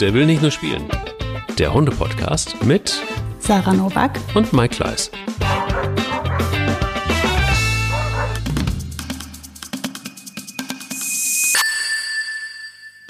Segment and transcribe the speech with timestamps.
[0.00, 0.88] Der will nicht nur spielen.
[1.58, 3.02] Der Hunde-Podcast mit
[3.38, 5.10] Sarah Novak und Mike Kleiss.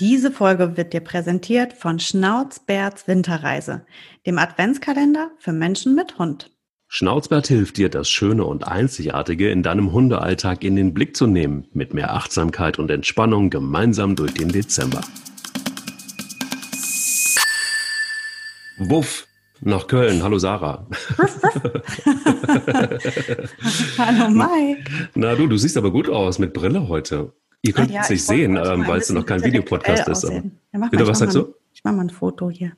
[0.00, 3.86] Diese Folge wird dir präsentiert von Schnauzbärts Winterreise,
[4.26, 6.50] dem Adventskalender für Menschen mit Hund.
[6.88, 11.68] Schnauzbert hilft dir, das Schöne und Einzigartige in deinem Hundealltag in den Blick zu nehmen,
[11.72, 15.02] mit mehr Achtsamkeit und Entspannung gemeinsam durch den Dezember.
[18.80, 19.26] Wuff,
[19.60, 20.22] nach Köln.
[20.22, 20.86] Hallo Sarah.
[23.98, 24.90] Hallo Mike.
[25.14, 27.34] Na du, du siehst aber gut aus mit Brille heute.
[27.60, 30.24] Ihr könnt ah, es nicht sehen, ähm, weil es noch kein Videopodcast ist.
[30.24, 30.44] Aber.
[30.72, 31.54] Ja, Bitte, was sagst du?
[31.74, 32.72] Ich mache mal ein Foto hier.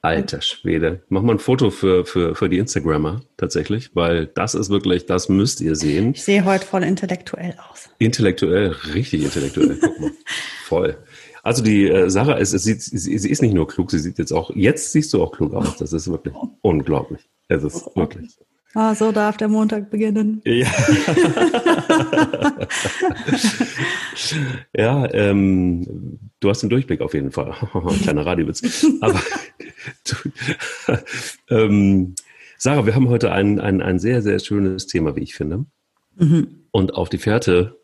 [0.00, 1.02] Alter Schwede.
[1.08, 5.28] Mach mal ein Foto für, für, für die Instagrammer tatsächlich, weil das ist wirklich, das
[5.28, 6.12] müsst ihr sehen.
[6.14, 7.88] Ich sehe heute voll intellektuell aus.
[7.98, 9.76] Intellektuell, richtig intellektuell.
[9.80, 10.12] Guck mal.
[10.66, 10.98] Voll.
[11.46, 14.32] Also die äh, Sarah, es sieht, sie, sie ist nicht nur klug, sie sieht jetzt
[14.32, 15.76] auch, jetzt siehst du auch klug aus.
[15.76, 17.20] Das ist wirklich unglaublich.
[17.46, 18.36] Es ist wirklich.
[18.74, 20.42] Ah, so darf der Montag beginnen.
[20.44, 20.66] Ja.
[24.76, 27.54] ja, ähm, du hast den Durchblick auf jeden Fall.
[28.02, 28.84] Kleiner Radiowitz.
[29.00, 29.22] Aber
[30.04, 30.16] du,
[31.48, 32.16] ähm,
[32.58, 35.64] Sarah, wir haben heute ein, ein, ein sehr, sehr schönes Thema, wie ich finde.
[36.16, 36.64] Mhm.
[36.72, 37.78] Und auf die Fährte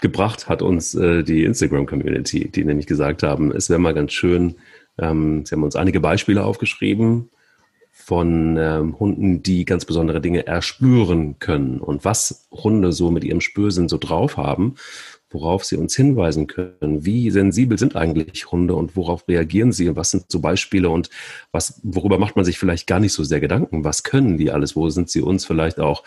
[0.00, 4.56] gebracht hat uns äh, die Instagram-Community, die nämlich gesagt haben, es wäre mal ganz schön,
[4.98, 7.30] ähm, sie haben uns einige Beispiele aufgeschrieben,
[7.98, 13.40] von ähm, Hunden, die ganz besondere Dinge erspüren können und was Hunde so mit ihrem
[13.40, 14.74] Spürsinn so drauf haben,
[15.30, 17.04] worauf sie uns hinweisen können.
[17.04, 21.10] Wie sensibel sind eigentlich Hunde und worauf reagieren sie und was sind so Beispiele und
[21.52, 23.82] was, worüber macht man sich vielleicht gar nicht so sehr Gedanken?
[23.82, 24.76] Was können die alles?
[24.76, 26.04] Wo sind sie uns vielleicht auch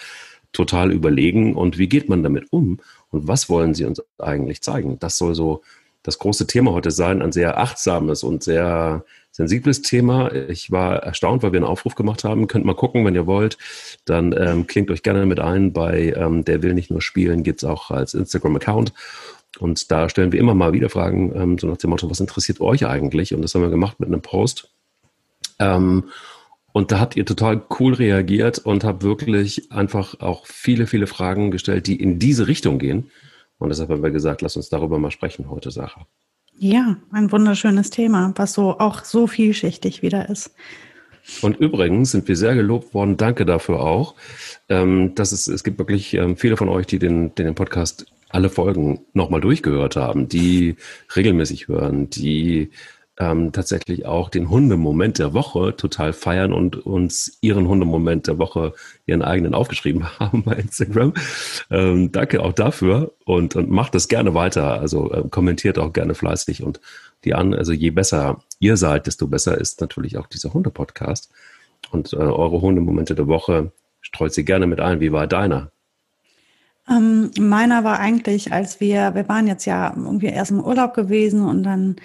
[0.51, 2.79] total überlegen und wie geht man damit um
[3.11, 4.97] und was wollen sie uns eigentlich zeigen?
[4.99, 5.61] Das soll so
[6.03, 10.33] das große Thema heute sein, ein sehr achtsames und sehr sensibles Thema.
[10.33, 12.47] Ich war erstaunt, weil wir einen Aufruf gemacht haben.
[12.47, 13.57] Könnt mal gucken, wenn ihr wollt.
[14.05, 15.71] Dann ähm, klingt euch gerne mit ein.
[15.71, 18.93] Bei ähm, Der will nicht nur spielen gibt es auch als Instagram-Account.
[19.59, 22.59] Und da stellen wir immer mal wieder Fragen, ähm, so nach dem Motto, was interessiert
[22.59, 23.33] euch eigentlich?
[23.33, 24.69] Und das haben wir gemacht mit einem Post.
[25.59, 26.05] Ähm,
[26.79, 31.51] und da habt ihr total cool reagiert und habt wirklich einfach auch viele, viele Fragen
[31.51, 33.11] gestellt, die in diese Richtung gehen.
[33.57, 36.05] Und deshalb haben wir gesagt, lass uns darüber mal sprechen heute, Sache.
[36.57, 40.55] Ja, ein wunderschönes Thema, was so auch so vielschichtig wieder ist.
[41.41, 44.15] Und übrigens sind wir sehr gelobt worden, danke dafür auch.
[44.69, 48.49] Ähm, dass es, es gibt wirklich ähm, viele von euch, die den, den Podcast alle
[48.49, 50.77] Folgen nochmal durchgehört haben, die
[51.13, 52.69] regelmäßig hören, die
[53.19, 58.73] ähm, tatsächlich auch den Hundemoment der Woche total feiern und uns ihren Hundemoment der Woche,
[59.05, 61.13] ihren eigenen aufgeschrieben haben bei Instagram.
[61.69, 64.79] Ähm, danke auch dafür und, und macht das gerne weiter.
[64.79, 66.79] Also äh, kommentiert auch gerne fleißig und
[67.25, 71.29] die an, also je besser ihr seid, desto besser ist natürlich auch dieser Hunde-Podcast.
[71.91, 75.01] Und äh, eure Hundemomente der Woche streut sie gerne mit ein.
[75.01, 75.71] Wie war deiner?
[76.89, 81.45] Ähm, meiner war eigentlich, als wir, wir waren jetzt ja irgendwie erst im Urlaub gewesen
[81.45, 81.97] und dann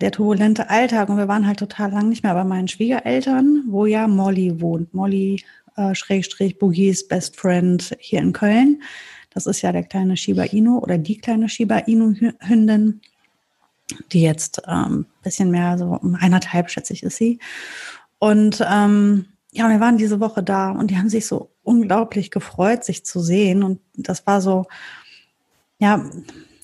[0.00, 3.86] der turbulente Alltag und wir waren halt total lang nicht mehr bei meinen Schwiegereltern, wo
[3.86, 4.94] ja Molly wohnt.
[4.94, 5.42] Molly
[5.76, 8.82] äh, Schrägstrich Boogies Best Friend hier in Köln.
[9.30, 13.00] Das ist ja der kleine Shiba Inu oder die kleine Shiba Inu Hündin,
[14.12, 17.38] die jetzt ähm, bisschen mehr so um eineinhalb schätze ich ist sie.
[18.18, 22.84] Und ähm, ja, wir waren diese Woche da und die haben sich so unglaublich gefreut,
[22.84, 24.66] sich zu sehen und das war so
[25.78, 26.04] ja,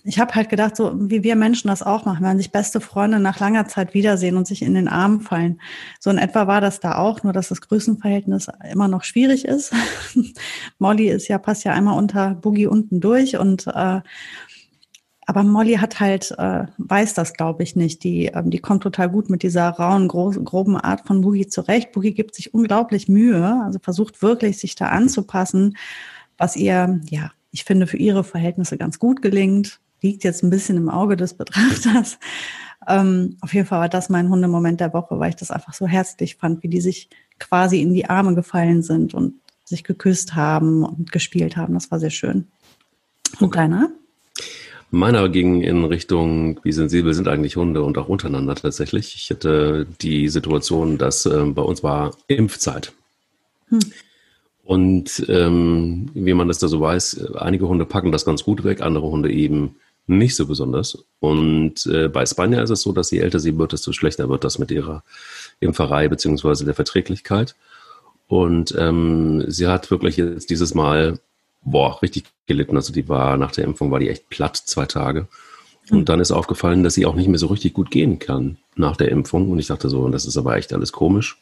[0.06, 3.19] ich habe halt gedacht, so wie wir Menschen das auch machen, wenn sich beste Freunde
[3.20, 5.60] nach langer Zeit wiedersehen und sich in den Arm fallen.
[5.98, 9.72] So in etwa war das da auch, nur dass das Größenverhältnis immer noch schwierig ist.
[10.78, 14.03] Molly ist ja, passt ja einmal unter Boogie unten durch und äh,
[15.26, 18.04] aber Molly hat halt, äh, weiß das, glaube ich, nicht.
[18.04, 21.92] Die, ähm, die kommt total gut mit dieser rauen, groben Art von Boogie zurecht.
[21.92, 25.78] Boogie gibt sich unglaublich Mühe, also versucht wirklich, sich da anzupassen,
[26.36, 30.76] was ihr, ja, ich finde, für ihre Verhältnisse ganz gut gelingt liegt jetzt ein bisschen
[30.76, 32.19] im Auge des Betrachters.
[32.87, 35.86] Ähm, auf jeden Fall war das mein Hundemoment der Woche, weil ich das einfach so
[35.86, 37.09] herzlich fand, wie die sich
[37.41, 39.34] quasi in die Arme gefallen sind und
[39.65, 41.72] sich geküsst haben und gespielt haben.
[41.72, 42.47] Das war sehr schön.
[43.41, 43.60] Und okay.
[43.60, 43.91] deiner?
[44.91, 49.15] Meiner ging in Richtung, wie sensibel sind eigentlich Hunde und auch untereinander tatsächlich.
[49.16, 52.92] Ich hatte die Situation, dass äh, bei uns war Impfzeit.
[53.71, 53.80] Hm.
[54.62, 58.83] Und ähm, wie man das da so weiß, einige Hunde packen das ganz gut weg,
[58.83, 61.04] andere Hunde eben nicht so besonders.
[61.21, 64.45] Und äh, bei Spanier ist es so, dass je älter sie wird, desto schlechter wird
[64.45, 65.03] das mit ihrer
[65.60, 67.54] Impferei beziehungsweise der Verträglichkeit.
[68.27, 71.18] Und ähm, sie hat wirklich jetzt dieses Mal,
[71.62, 72.77] boah, richtig gelitten.
[72.77, 75.28] Also die war nach der Impfung war die echt platt, zwei Tage.
[75.91, 76.04] Und hm.
[76.04, 79.10] dann ist aufgefallen, dass sie auch nicht mehr so richtig gut gehen kann nach der
[79.10, 79.51] Impfung.
[79.51, 81.39] Und ich dachte so, das ist aber echt alles komisch.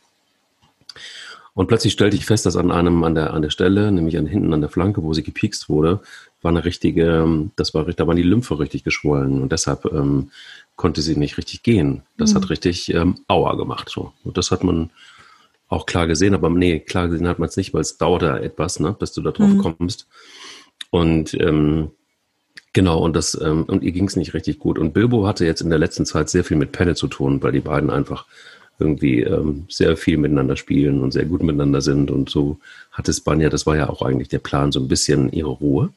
[1.54, 4.26] Und plötzlich stellte ich fest, dass an einem, an der, an der Stelle, nämlich an,
[4.26, 6.00] hinten an der Flanke, wo sie gepiekst wurde,
[6.40, 10.31] war eine richtige, das war, da waren die Lymphe richtig geschwollen und deshalb ähm,
[10.76, 12.02] konnte sie nicht richtig gehen.
[12.16, 12.37] Das mhm.
[12.37, 13.90] hat richtig ähm, Aua gemacht.
[13.90, 14.12] So.
[14.25, 14.90] Und das hat man
[15.69, 18.37] auch klar gesehen, aber nee, klar gesehen hat man es nicht, weil es dauert ja
[18.37, 19.58] etwas, ne, bis du da drauf mhm.
[19.58, 20.06] kommst.
[20.90, 21.90] Und ähm,
[22.72, 24.78] genau, und das, ähm, und ihr ging es nicht richtig gut.
[24.78, 27.52] Und Bilbo hatte jetzt in der letzten Zeit sehr viel mit Pelle zu tun, weil
[27.52, 28.26] die beiden einfach
[28.82, 32.11] irgendwie ähm, sehr viel miteinander spielen und sehr gut miteinander sind.
[32.11, 32.58] Und so
[32.90, 35.90] hatte Spanja, das war ja auch eigentlich der Plan, so ein bisschen ihre Ruhe.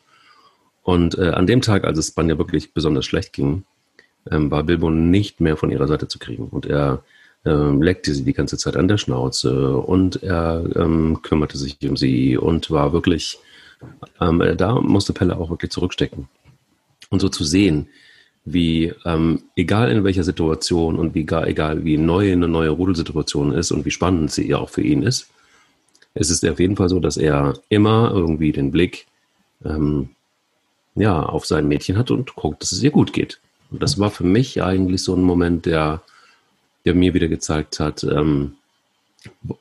[0.84, 3.64] Und äh, an dem Tag, als es Spanja wirklich besonders schlecht ging,
[4.32, 6.48] ähm, war Bilbo nicht mehr von ihrer Seite zu kriegen.
[6.50, 7.04] Und er
[7.46, 11.98] ähm, leckte sie die ganze Zeit an der Schnauze und er ähm, kümmerte sich um
[11.98, 13.38] sie und war wirklich,
[14.20, 16.28] ähm, da musste Pelle auch wirklich zurückstecken.
[17.10, 17.88] Und so zu sehen,
[18.46, 23.52] wie, ähm, egal in welcher Situation und wie egal, egal wie neu eine neue Rudelsituation
[23.52, 25.28] ist und wie spannend sie auch für ihn ist,
[26.14, 29.08] es ist auf jeden Fall so, dass er immer irgendwie den Blick
[29.66, 30.10] ähm,
[30.96, 33.40] ja, auf sein Mädchen hat und guckt, dass es ihr gut geht.
[33.72, 36.02] Und das war für mich eigentlich so ein Moment, der,
[36.86, 38.54] der mir wieder gezeigt hat, ähm,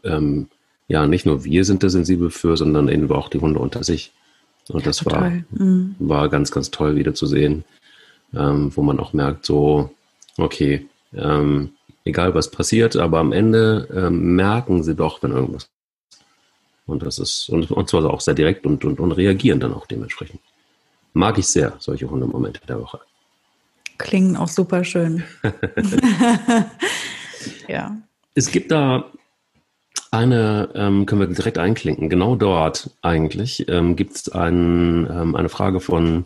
[0.04, 0.48] ähm,
[0.86, 4.12] ja, nicht nur wir sind da sensibel für, sondern eben auch die Hunde unter sich.
[4.68, 5.96] Und das war, mhm.
[5.98, 7.64] war ganz, ganz toll wieder zu sehen,
[8.36, 9.90] ähm, wo man auch merkt, so,
[10.36, 11.72] okay, ähm,
[12.04, 15.68] egal was passiert, aber am Ende ähm, merken sie doch, wenn irgendwas.
[16.86, 19.86] Und das ist, und, und zwar auch sehr direkt und, und, und reagieren dann auch
[19.86, 20.40] dementsprechend.
[21.14, 23.00] Mag ich sehr, solche Hundemomente der Woche.
[23.98, 25.22] Klingen auch super schön.
[27.68, 27.96] ja.
[28.34, 29.10] Es gibt da
[30.14, 35.48] eine, ähm, können wir direkt einklinken, genau dort eigentlich ähm, gibt es ein, ähm, eine
[35.48, 36.24] Frage von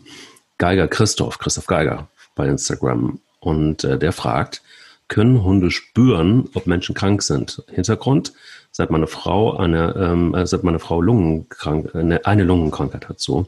[0.58, 3.20] Geiger Christoph, Christoph Geiger bei Instagram.
[3.40, 4.62] Und äh, der fragt,
[5.08, 7.62] können Hunde spüren, ob Menschen krank sind?
[7.68, 8.32] Hintergrund,
[8.72, 13.46] seit meine Frau eine, ähm, äh, seit meine Frau Lungenkrank, eine, eine Lungenkrankheit hat so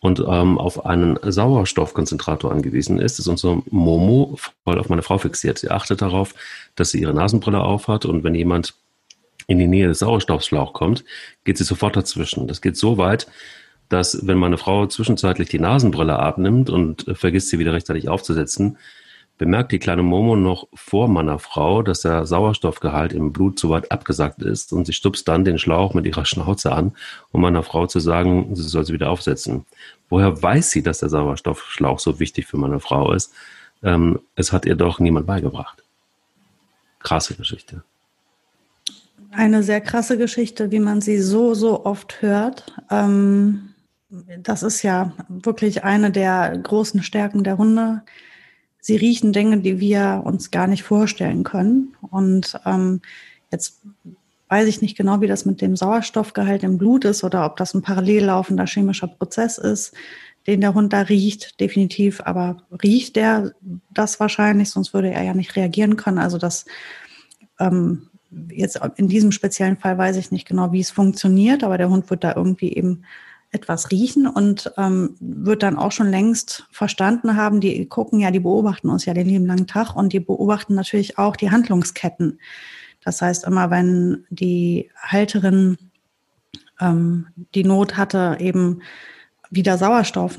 [0.00, 5.58] und ähm, auf einen Sauerstoffkonzentrator angewiesen ist, ist unsere Momo voll auf meine Frau fixiert.
[5.58, 6.34] Sie achtet darauf,
[6.76, 8.74] dass sie ihre Nasenbrille aufhat und wenn jemand
[9.48, 11.04] in die Nähe des Sauerstoffschlauchs kommt,
[11.44, 12.46] geht sie sofort dazwischen.
[12.46, 13.26] Das geht so weit,
[13.88, 18.78] dass wenn meine Frau zwischenzeitlich die Nasenbrille abnimmt und äh, vergisst sie wieder rechtzeitig aufzusetzen,
[19.38, 23.90] bemerkt die kleine Momo noch vor meiner Frau, dass der Sauerstoffgehalt im Blut zu weit
[23.92, 26.92] abgesackt ist und sie stupst dann den Schlauch mit ihrer Schnauze an,
[27.30, 29.64] um meiner Frau zu sagen, sie soll sie wieder aufsetzen.
[30.08, 33.32] Woher weiß sie, dass der Sauerstoffschlauch so wichtig für meine Frau ist?
[33.82, 35.84] Ähm, es hat ihr doch niemand beigebracht.
[36.98, 37.84] Krasse Geschichte.
[39.30, 42.72] Eine sehr krasse Geschichte, wie man sie so, so oft hört.
[42.90, 43.67] Ähm,
[44.10, 48.02] das ist ja wirklich eine der großen Stärken der Hunde
[48.80, 51.96] sie riechen Dinge, die wir uns gar nicht vorstellen können.
[52.10, 53.00] Und ähm,
[53.52, 53.82] jetzt
[54.48, 57.74] weiß ich nicht genau, wie das mit dem Sauerstoffgehalt im Blut ist oder ob das
[57.74, 59.94] ein parallel laufender chemischer Prozess ist,
[60.46, 62.22] den der Hund da riecht, definitiv.
[62.24, 63.52] Aber riecht der
[63.92, 66.18] das wahrscheinlich, sonst würde er ja nicht reagieren können.
[66.18, 66.64] Also das
[67.60, 68.08] ähm,
[68.50, 72.08] jetzt in diesem speziellen Fall weiß ich nicht genau, wie es funktioniert, aber der Hund
[72.08, 73.04] wird da irgendwie eben
[73.50, 78.40] etwas riechen und ähm, wird dann auch schon längst verstanden haben, die gucken ja, die
[78.40, 82.40] beobachten uns ja den lieben langen Tag und die beobachten natürlich auch die Handlungsketten.
[83.02, 85.78] Das heißt, immer wenn die Halterin
[86.80, 88.82] ähm, die Not hatte, eben
[89.50, 90.38] wieder Sauerstoff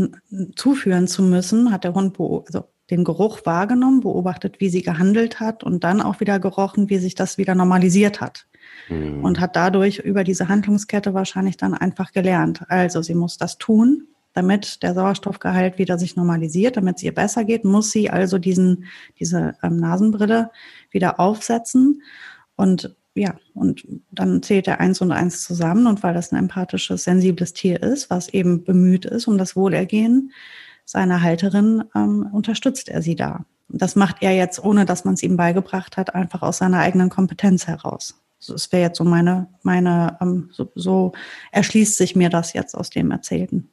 [0.55, 5.63] zuführen zu müssen, hat der Hund also den Geruch wahrgenommen, beobachtet, wie sie gehandelt hat
[5.63, 8.47] und dann auch wieder gerochen, wie sich das wieder normalisiert hat
[8.89, 9.23] mhm.
[9.23, 12.63] und hat dadurch über diese Handlungskette wahrscheinlich dann einfach gelernt.
[12.69, 17.43] Also sie muss das tun, damit der Sauerstoffgehalt wieder sich normalisiert, damit es ihr besser
[17.43, 18.85] geht, muss sie also diesen,
[19.19, 20.51] diese ähm, Nasenbrille
[20.91, 22.01] wieder aufsetzen
[22.55, 27.03] und ja, und dann zählt er eins und eins zusammen und weil das ein empathisches,
[27.03, 30.31] sensibles Tier ist, was eben bemüht ist um das Wohlergehen
[30.89, 33.45] seiner Halterin, ähm, unterstützt er sie da.
[33.71, 36.79] Und das macht er jetzt, ohne dass man es ihm beigebracht hat, einfach aus seiner
[36.79, 38.15] eigenen Kompetenz heraus.
[38.47, 41.11] Das wäre jetzt so meine, meine ähm, so, so
[41.51, 43.69] erschließt sich mir das jetzt aus dem Erzählten.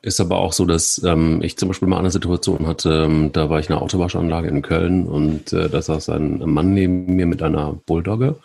[0.00, 3.50] Ist aber auch so, dass ähm, ich zum Beispiel mal eine Situation hatte, ähm, da
[3.50, 7.26] war ich in einer Autowaschanlage in Köln und äh, da saß ein Mann neben mir
[7.26, 8.36] mit einer Bulldogge.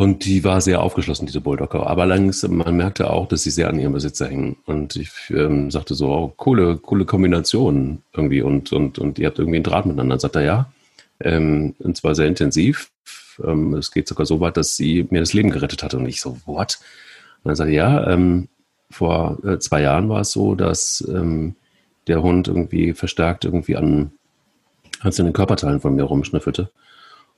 [0.00, 1.84] Und die war sehr aufgeschlossen, diese Bulldogge.
[1.84, 4.56] Aber langsam, man merkte auch, dass sie sehr an ihrem Besitzer hängen.
[4.64, 8.42] Und ich ähm, sagte so, oh, coole, coole Kombination irgendwie.
[8.42, 10.14] Und, und, und ihr habt irgendwie einen Draht miteinander.
[10.14, 10.72] Und sagt er, ja.
[11.18, 12.92] Ähm, und zwar sehr intensiv.
[13.44, 15.94] Ähm, es geht sogar so weit, dass sie mir das Leben gerettet hat.
[15.94, 16.78] Und ich so, what?
[17.42, 18.46] Und dann sagte ja, ähm,
[18.90, 21.56] vor äh, zwei Jahren war es so, dass ähm,
[22.06, 24.12] der Hund irgendwie verstärkt irgendwie an
[25.00, 26.70] einzelnen Körperteilen von mir rumschnüffelte.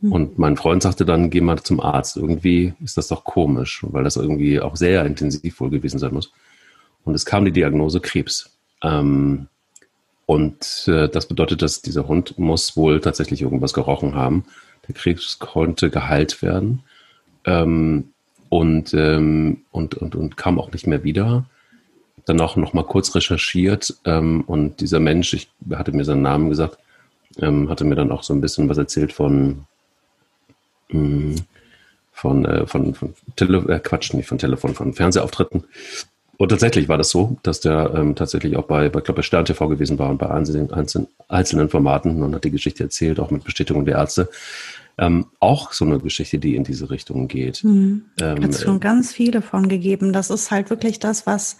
[0.01, 0.13] Mhm.
[0.13, 2.17] Und mein Freund sagte dann, geh mal zum Arzt.
[2.17, 6.33] Irgendwie ist das doch komisch, weil das irgendwie auch sehr intensiv wohl gewesen sein muss.
[7.05, 8.51] Und es kam die Diagnose Krebs.
[8.83, 9.49] Ähm,
[10.27, 14.45] und äh, das bedeutet, dass dieser Hund muss wohl tatsächlich irgendwas gerochen haben.
[14.87, 16.83] Der Krebs konnte geheilt werden
[17.45, 18.11] ähm,
[18.49, 21.47] und, ähm, und, und, und kam auch nicht mehr wieder.
[22.27, 26.49] Dann auch noch mal kurz recherchiert ähm, und dieser Mensch, ich hatte mir seinen Namen
[26.49, 26.79] gesagt,
[27.39, 29.65] ähm, hatte mir dann auch so ein bisschen was erzählt von
[32.13, 35.65] von, äh, von, von Tele äh, Quatsch, nicht von Telefon, von Fernsehauftritten.
[36.37, 39.45] Und tatsächlich war das so, dass der ähm, tatsächlich auch bei, bei, glaube bei Stern
[39.45, 43.31] TV gewesen war und bei einzelnen, einzelnen, einzelnen Formaten und hat die Geschichte erzählt, auch
[43.31, 44.31] mit Bestätigung der Ärzte.
[44.97, 47.63] Ähm, auch so eine Geschichte, die in diese Richtung geht.
[47.63, 48.05] Mhm.
[48.21, 50.15] Ähm, hat es schon ganz viele von gegeben.
[50.15, 51.59] Das ist halt wirklich das, was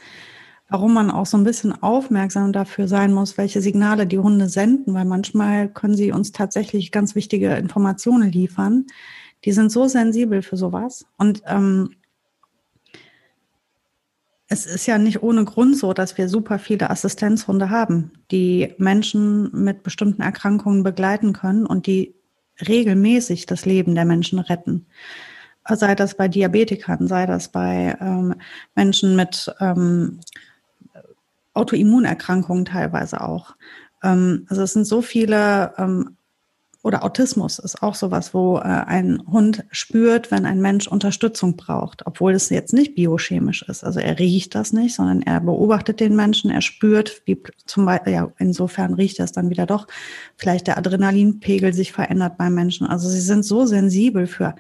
[0.71, 4.95] warum man auch so ein bisschen aufmerksam dafür sein muss, welche Signale die Hunde senden,
[4.95, 8.87] weil manchmal können sie uns tatsächlich ganz wichtige Informationen liefern.
[9.45, 11.07] Die sind so sensibel für sowas.
[11.19, 11.91] Und ähm,
[14.47, 19.51] es ist ja nicht ohne Grund so, dass wir super viele Assistenzhunde haben, die Menschen
[19.53, 22.15] mit bestimmten Erkrankungen begleiten können und die
[22.67, 24.87] regelmäßig das Leben der Menschen retten.
[25.69, 28.35] Sei das bei Diabetikern, sei das bei ähm,
[28.75, 30.21] Menschen mit ähm,
[31.55, 33.57] Autoimmunerkrankungen teilweise auch.
[34.03, 36.17] Ähm, also es sind so viele, ähm,
[36.83, 42.07] oder Autismus ist auch sowas, wo äh, ein Hund spürt, wenn ein Mensch Unterstützung braucht,
[42.07, 43.85] obwohl es jetzt nicht biochemisch ist.
[43.85, 48.15] Also er riecht das nicht, sondern er beobachtet den Menschen, er spürt, wie zum Beispiel,
[48.15, 49.89] ja, insofern riecht er es dann wieder doch,
[50.37, 52.87] vielleicht der Adrenalinpegel sich verändert beim Menschen.
[52.87, 54.55] Also sie sind so sensibel für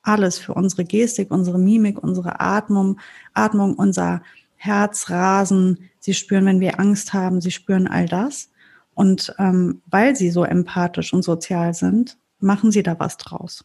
[0.00, 2.98] alles, für unsere Gestik, unsere Mimik, unsere Atmung,
[3.34, 4.22] Atmung, unser
[4.58, 8.50] Herzrasen, sie spüren, wenn wir Angst haben, sie spüren all das.
[8.94, 13.64] Und ähm, weil sie so empathisch und sozial sind, machen sie da was draus.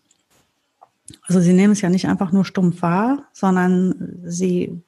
[1.23, 4.81] Also sie nehmen es ja nicht einfach nur stumpf wahr, sondern sie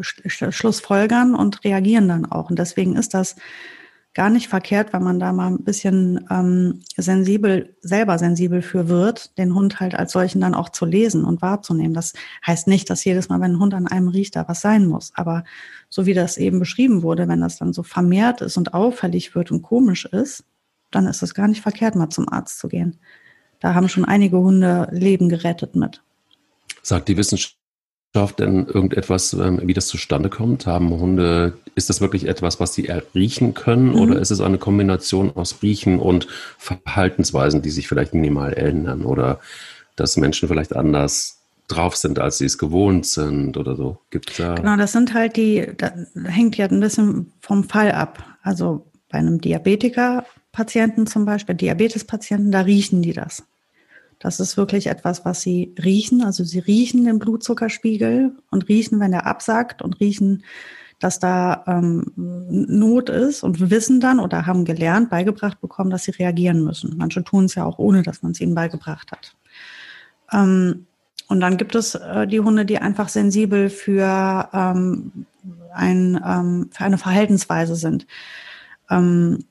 [0.00, 2.48] schlussfolgern und reagieren dann auch.
[2.48, 3.36] Und deswegen ist das
[4.18, 9.38] gar nicht verkehrt, wenn man da mal ein bisschen ähm, sensibel, selber sensibel für wird,
[9.38, 11.94] den Hund halt als solchen dann auch zu lesen und wahrzunehmen.
[11.94, 14.86] Das heißt nicht, dass jedes Mal, wenn ein Hund an einem riecht, da was sein
[14.86, 15.12] muss.
[15.14, 15.44] Aber
[15.88, 19.52] so wie das eben beschrieben wurde, wenn das dann so vermehrt ist und auffällig wird
[19.52, 20.42] und komisch ist,
[20.90, 22.98] dann ist es gar nicht verkehrt, mal zum Arzt zu gehen.
[23.60, 26.02] Da haben schon einige Hunde Leben gerettet mit.
[26.82, 27.57] Sagt die Wissenschaft
[28.26, 30.66] denn irgendetwas, ähm, wie das zustande kommt?
[30.66, 34.00] Haben Hunde, ist das wirklich etwas, was sie riechen können mhm.
[34.00, 39.40] oder ist es eine Kombination aus Riechen und Verhaltensweisen, die sich vielleicht minimal ändern oder
[39.96, 43.98] dass Menschen vielleicht anders drauf sind, als sie es gewohnt sind oder so?
[44.10, 44.54] Gibt's da?
[44.54, 45.92] Genau, das sind halt die, da
[46.24, 48.24] hängt ja ein bisschen vom Fall ab.
[48.42, 53.44] Also bei einem Diabetiker-Patienten zum Beispiel, Diabetespatienten, da riechen die das.
[54.18, 56.22] Das ist wirklich etwas, was sie riechen.
[56.22, 60.42] Also sie riechen den Blutzuckerspiegel und riechen, wenn er absackt und riechen,
[60.98, 66.10] dass da ähm, Not ist und wissen dann oder haben gelernt, beigebracht bekommen, dass sie
[66.10, 66.96] reagieren müssen.
[66.96, 69.36] Manche tun es ja auch ohne, dass man es ihnen beigebracht hat.
[70.32, 70.86] Ähm,
[71.28, 75.26] und dann gibt es äh, die Hunde, die einfach sensibel für, ähm,
[75.72, 78.06] ein, ähm, für eine Verhaltensweise sind.
[78.90, 79.44] Ähm,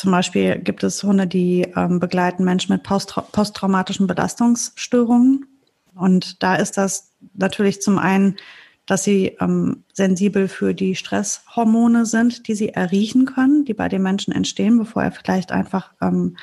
[0.00, 5.44] zum Beispiel gibt es Hunde, die ähm, begleiten Menschen mit posttra posttraumatischen Belastungsstörungen.
[5.94, 8.36] Und da ist das natürlich zum einen,
[8.86, 14.00] dass sie ähm, sensibel für die Stresshormone sind, die sie erriechen können, die bei den
[14.00, 16.38] Menschen entstehen, bevor er vielleicht einfach ähm,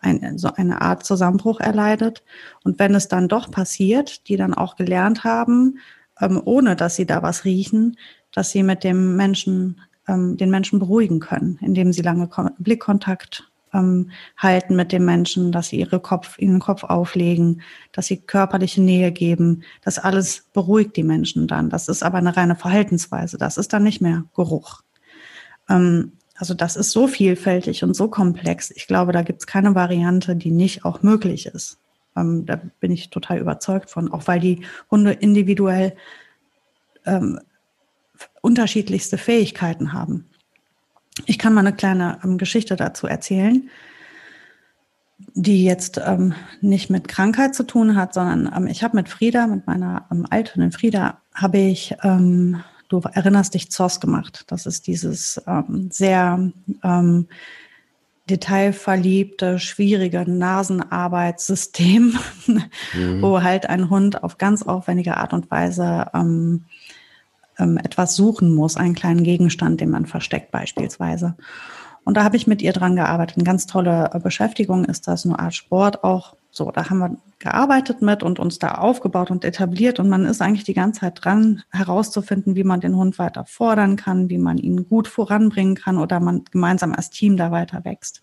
[0.00, 2.22] ein, so eine Art Zusammenbruch erleidet.
[2.62, 5.78] Und wenn es dann doch passiert, die dann auch gelernt haben,
[6.20, 7.96] ähm, ohne dass sie da was riechen,
[8.32, 13.50] dass sie mit dem Menschen ähm, den Menschen beruhigen können, indem sie lange Ko Blickkontakt
[13.72, 17.62] ähm, halten mit dem Menschen, dass sie ihre Kopf, ihren Kopf auflegen,
[17.92, 19.62] dass sie körperliche Nähe geben.
[19.82, 21.70] Das alles beruhigt die Menschen dann.
[21.70, 23.38] Das ist aber eine reine Verhaltensweise.
[23.38, 24.82] Das ist dann nicht mehr Geruch.
[25.68, 28.70] Ähm, also das ist so vielfältig und so komplex.
[28.70, 31.78] Ich glaube, da gibt es keine Variante, die nicht auch möglich ist.
[32.16, 35.96] Ähm, da bin ich total überzeugt von, auch weil die Hunde individuell
[37.06, 37.40] ähm,
[38.48, 40.24] unterschiedlichste Fähigkeiten haben.
[41.26, 43.68] Ich kann mal eine kleine ähm, Geschichte dazu erzählen,
[45.34, 49.46] die jetzt ähm, nicht mit Krankheit zu tun hat, sondern ähm, ich habe mit Frieda,
[49.46, 54.44] mit meiner ähm, alternden Frieda, habe ich, ähm, du erinnerst dich, ZOS gemacht.
[54.46, 56.50] Das ist dieses ähm, sehr
[58.30, 63.20] detailverliebte, schwierige Nasenarbeitssystem, mhm.
[63.20, 66.64] wo halt ein Hund auf ganz aufwendige Art und Weise ähm,
[67.58, 71.36] ähm, etwas suchen muss, einen kleinen Gegenstand, den man versteckt beispielsweise.
[72.04, 73.36] Und da habe ich mit ihr dran gearbeitet.
[73.36, 76.36] Eine ganz tolle äh, Beschäftigung ist das, eine Art Sport auch.
[76.50, 80.00] So, da haben wir gearbeitet mit und uns da aufgebaut und etabliert.
[80.00, 83.96] Und man ist eigentlich die ganze Zeit dran, herauszufinden, wie man den Hund weiter fordern
[83.96, 88.22] kann, wie man ihn gut voranbringen kann oder man gemeinsam als Team da weiter wächst.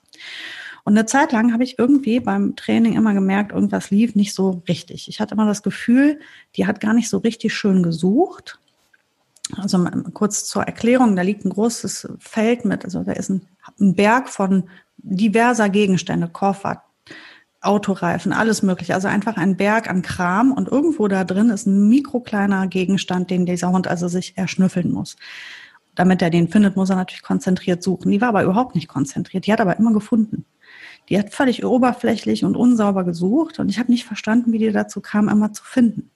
[0.83, 4.63] Und eine Zeit lang habe ich irgendwie beim Training immer gemerkt, irgendwas lief nicht so
[4.67, 5.07] richtig.
[5.07, 6.19] Ich hatte immer das Gefühl,
[6.55, 8.59] die hat gar nicht so richtig schön gesucht.
[9.57, 13.47] Also kurz zur Erklärung, da liegt ein großes Feld mit, also da ist ein,
[13.79, 14.63] ein Berg von
[14.97, 16.81] diverser Gegenstände, Koffer,
[17.61, 18.93] Autoreifen, alles mögliche.
[18.93, 23.45] Also einfach ein Berg an Kram und irgendwo da drin ist ein mikrokleiner Gegenstand, den
[23.45, 25.15] dieser Hund also sich erschnüffeln muss.
[25.95, 28.11] Damit er den findet, muss er natürlich konzentriert suchen.
[28.11, 29.47] Die war aber überhaupt nicht konzentriert.
[29.47, 30.45] Die hat aber immer gefunden.
[31.09, 35.01] Die hat völlig oberflächlich und unsauber gesucht und ich habe nicht verstanden, wie die dazu
[35.01, 36.09] kam, immer zu finden.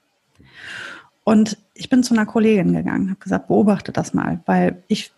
[1.29, 5.12] Und ich bin zu einer Kollegin gegangen, habe gesagt, beobachte das mal, weil ich,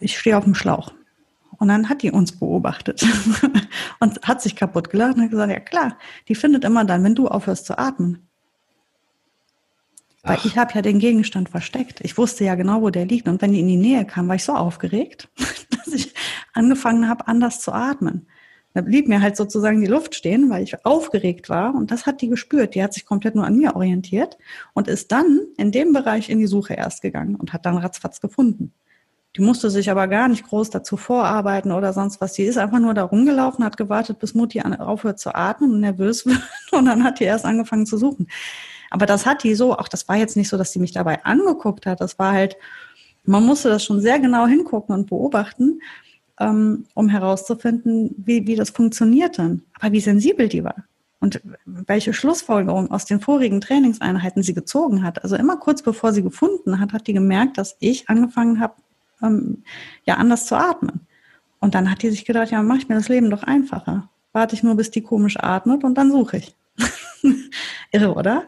[0.00, 0.94] ich stehe auf dem Schlauch.
[1.58, 3.04] Und dann hat die uns beobachtet
[4.00, 5.98] und hat sich kaputt gelacht und hat gesagt, ja klar,
[6.28, 8.26] die findet immer dann, wenn du aufhörst zu atmen.
[10.22, 10.44] Weil Ach.
[10.46, 12.00] ich habe ja den Gegenstand versteckt.
[12.00, 13.28] Ich wusste ja genau, wo der liegt.
[13.28, 16.14] Und wenn die in die Nähe kam, war ich so aufgeregt, dass ich
[16.54, 18.26] angefangen habe, anders zu atmen.
[18.72, 21.74] Da blieb mir halt sozusagen die Luft stehen, weil ich aufgeregt war.
[21.74, 22.74] Und das hat die gespürt.
[22.74, 24.38] Die hat sich komplett nur an mir orientiert
[24.74, 28.20] und ist dann in dem Bereich in die Suche erst gegangen und hat dann ratzfatz
[28.20, 28.72] gefunden.
[29.36, 32.32] Die musste sich aber gar nicht groß dazu vorarbeiten oder sonst was.
[32.32, 36.26] Die ist einfach nur da rumgelaufen, hat gewartet, bis Mutti aufhört zu atmen und nervös
[36.26, 36.40] wird.
[36.72, 38.28] Und dann hat die erst angefangen zu suchen.
[38.90, 41.24] Aber das hat die so, auch das war jetzt nicht so, dass die mich dabei
[41.24, 42.00] angeguckt hat.
[42.00, 42.56] Das war halt,
[43.24, 45.80] man musste das schon sehr genau hingucken und beobachten
[46.40, 49.62] ähm, um herauszufinden, wie, wie das funktioniert dann.
[49.78, 50.84] Aber wie sensibel die war
[51.20, 55.22] und welche Schlussfolgerung aus den vorigen Trainingseinheiten sie gezogen hat.
[55.22, 58.74] Also immer kurz bevor sie gefunden hat, hat die gemerkt, dass ich angefangen habe,
[59.22, 59.62] ähm,
[60.04, 61.06] ja anders zu atmen.
[61.60, 64.08] Und dann hat die sich gedacht, ja, mache ich mir das Leben doch einfacher.
[64.32, 66.56] Warte ich nur, bis die komisch atmet und dann suche ich.
[67.92, 68.44] Irre, oder?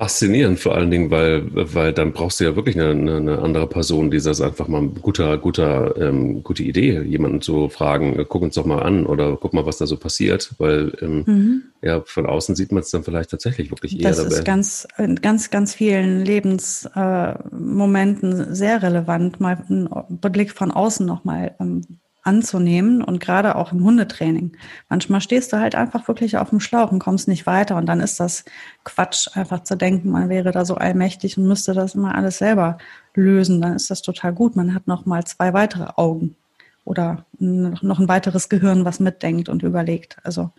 [0.00, 4.10] Faszinierend vor allen Dingen, weil, weil dann brauchst du ja wirklich eine, eine andere Person,
[4.10, 8.54] die das einfach mal guter, guter, ähm, gute Idee, jemanden zu fragen, äh, guck uns
[8.54, 11.64] doch mal an oder guck mal, was da so passiert, weil ähm, mhm.
[11.82, 14.30] ja, von außen sieht man es dann vielleicht tatsächlich wirklich eher das dabei.
[14.30, 20.70] Das ist ganz, in ganz, ganz vielen Lebensmomenten äh, sehr relevant, mal einen Blick von
[20.70, 21.82] außen nochmal ähm,
[22.22, 24.56] anzunehmen und gerade auch im Hundetraining.
[24.88, 28.00] Manchmal stehst du halt einfach wirklich auf dem Schlauch und kommst nicht weiter und dann
[28.00, 28.44] ist das
[28.84, 32.78] Quatsch, einfach zu denken, man wäre da so allmächtig und müsste das immer alles selber
[33.14, 33.60] lösen.
[33.60, 34.56] Dann ist das total gut.
[34.56, 36.36] Man hat noch mal zwei weitere Augen
[36.84, 40.16] oder noch ein weiteres Gehirn, was mitdenkt und überlegt.
[40.22, 40.50] Also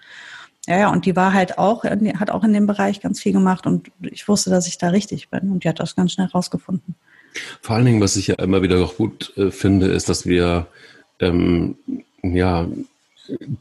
[0.67, 3.65] ja, ja, und die war halt auch, hat auch in dem Bereich ganz viel gemacht
[3.65, 6.95] und ich wusste, dass ich da richtig bin und die hat das ganz schnell rausgefunden.
[7.61, 10.67] Vor allen Dingen, was ich ja immer wieder auch gut äh, finde, ist, dass wir
[11.21, 11.75] ähm,
[12.23, 12.67] ja,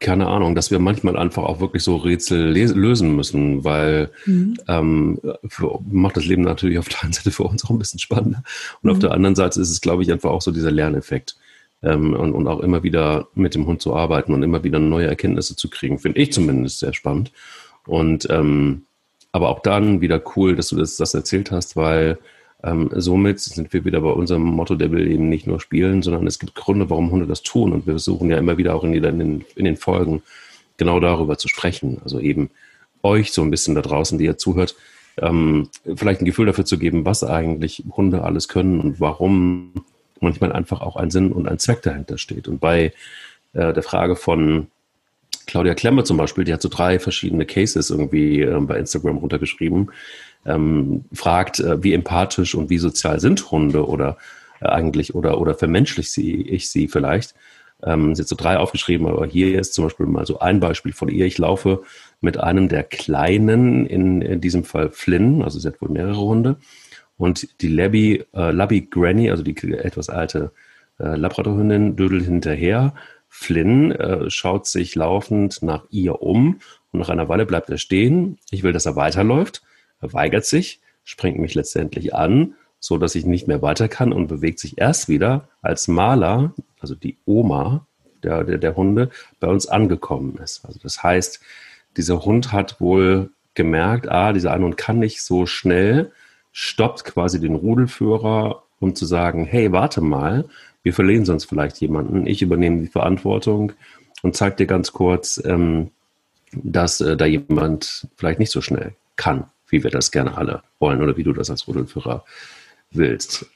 [0.00, 4.56] keine Ahnung, dass wir manchmal einfach auch wirklich so Rätsel lösen müssen, weil mhm.
[4.68, 8.00] ähm, für, macht das Leben natürlich auf der einen Seite für uns auch ein bisschen
[8.00, 8.42] spannender
[8.82, 8.90] und mhm.
[8.90, 11.36] auf der anderen Seite ist es, glaube ich, einfach auch so dieser Lerneffekt
[11.82, 15.06] ähm, und, und auch immer wieder mit dem Hund zu arbeiten und immer wieder neue
[15.06, 17.30] Erkenntnisse zu kriegen, finde ich zumindest sehr spannend
[17.86, 18.82] und ähm,
[19.32, 22.18] aber auch dann wieder cool, dass du das, das erzählt hast, weil
[22.62, 26.26] ähm, somit sind wir wieder bei unserem Motto, der will eben nicht nur spielen, sondern
[26.26, 27.72] es gibt Gründe, warum Hunde das tun.
[27.72, 30.22] Und wir versuchen ja immer wieder auch in, den, in den Folgen
[30.76, 32.00] genau darüber zu sprechen.
[32.02, 32.50] Also eben
[33.02, 34.76] euch so ein bisschen da draußen, die ihr zuhört,
[35.18, 39.72] ähm, vielleicht ein Gefühl dafür zu geben, was eigentlich Hunde alles können und warum
[40.20, 42.46] manchmal einfach auch ein Sinn und ein Zweck dahinter steht.
[42.46, 42.92] Und bei
[43.54, 44.66] äh, der Frage von
[45.46, 49.90] Claudia Klemmer zum Beispiel, die hat so drei verschiedene Cases irgendwie äh, bei Instagram runtergeschrieben
[50.46, 54.16] ähm, fragt, äh, wie empathisch und wie sozial sind Hunde oder
[54.60, 57.34] äh, eigentlich oder, oder vermenschlich sie, ich sie vielleicht.
[57.82, 61.08] Ähm, hat so drei aufgeschrieben, aber hier ist zum Beispiel mal so ein Beispiel von
[61.08, 61.24] ihr.
[61.24, 61.82] Ich laufe
[62.20, 66.56] mit einem der Kleinen, in, in diesem Fall Flynn, also sie hat wohl mehrere Hunde,
[67.16, 70.52] und die Labby, äh, Labby Granny, also die etwas alte
[70.98, 72.94] äh, Labradorhündin, dödelt hinterher.
[73.28, 76.60] Flynn äh, schaut sich laufend nach ihr um
[76.92, 78.38] und nach einer Weile bleibt er stehen.
[78.50, 79.62] Ich will, dass er weiterläuft.
[80.00, 84.26] Er weigert sich, springt mich letztendlich an, so dass ich nicht mehr weiter kann und
[84.26, 87.86] bewegt sich erst wieder, als Maler, also die Oma
[88.22, 90.64] der, der, der Hunde, bei uns angekommen ist.
[90.64, 91.40] Also das heißt,
[91.96, 96.12] dieser Hund hat wohl gemerkt, ah, dieser eine Hund kann nicht so schnell,
[96.52, 100.46] stoppt quasi den Rudelführer, um zu sagen, hey, warte mal,
[100.82, 103.72] wir verlieren sonst vielleicht jemanden, ich übernehme die Verantwortung
[104.22, 105.90] und zeige dir ganz kurz, ähm,
[106.52, 111.02] dass äh, da jemand vielleicht nicht so schnell kann wie wir das gerne alle wollen
[111.02, 112.24] oder wie du das als Rudelführer
[112.90, 113.46] willst.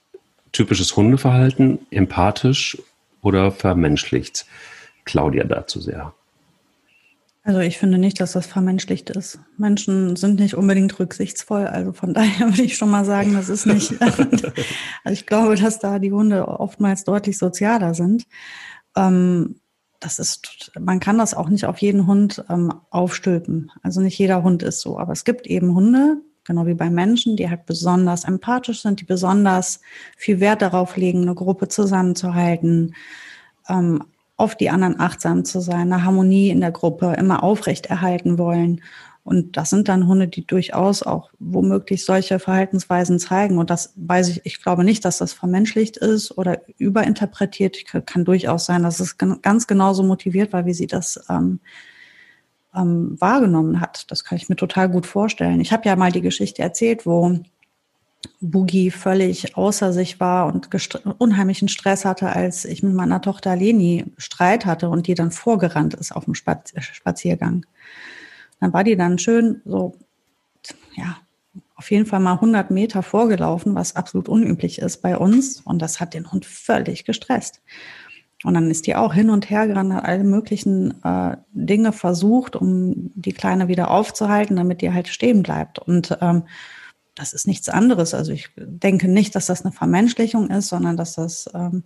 [0.52, 2.78] Typisches Hundeverhalten, empathisch
[3.22, 4.46] oder vermenschlicht
[5.04, 6.14] Claudia dazu sehr?
[7.46, 9.38] Also ich finde nicht, dass das vermenschlicht ist.
[9.58, 11.66] Menschen sind nicht unbedingt rücksichtsvoll.
[11.66, 14.00] Also von daher würde ich schon mal sagen, das ist nicht.
[14.00, 14.54] also
[15.10, 18.26] ich glaube, dass da die Hunde oftmals deutlich sozialer sind.
[18.96, 19.56] Ähm,
[20.04, 23.72] das ist, man kann das auch nicht auf jeden Hund ähm, aufstülpen.
[23.82, 24.98] Also nicht jeder Hund ist so.
[24.98, 29.06] Aber es gibt eben Hunde, genau wie bei Menschen, die halt besonders empathisch sind, die
[29.06, 29.80] besonders
[30.16, 32.94] viel Wert darauf legen, eine Gruppe zusammenzuhalten,
[33.68, 34.04] ähm,
[34.36, 38.82] auf die anderen achtsam zu sein, eine Harmonie in der Gruppe immer aufrechterhalten wollen.
[39.24, 43.56] Und das sind dann Hunde, die durchaus auch womöglich solche Verhaltensweisen zeigen.
[43.56, 47.86] Und das weiß ich, ich glaube nicht, dass das vermenschlicht ist oder überinterpretiert.
[48.06, 51.60] Kann durchaus sein, dass es ganz genauso motiviert war, wie sie das ähm,
[52.74, 54.10] ähm, wahrgenommen hat.
[54.10, 55.60] Das kann ich mir total gut vorstellen.
[55.60, 57.38] Ich habe ja mal die Geschichte erzählt, wo
[58.40, 60.68] Boogie völlig außer sich war und
[61.18, 65.94] unheimlichen Stress hatte, als ich mit meiner Tochter Leni Streit hatte und die dann vorgerannt
[65.94, 67.64] ist auf dem Spaz Spaziergang.
[68.60, 69.96] Dann war die dann schön so,
[70.96, 71.16] ja,
[71.76, 75.60] auf jeden Fall mal 100 Meter vorgelaufen, was absolut unüblich ist bei uns.
[75.60, 77.62] Und das hat den Hund völlig gestresst.
[78.44, 82.56] Und dann ist die auch hin und her gerannt, hat alle möglichen äh, Dinge versucht,
[82.56, 85.78] um die Kleine wieder aufzuhalten, damit die halt stehen bleibt.
[85.78, 86.44] Und ähm,
[87.14, 88.12] das ist nichts anderes.
[88.12, 91.84] Also ich denke nicht, dass das eine Vermenschlichung ist, sondern dass das ähm,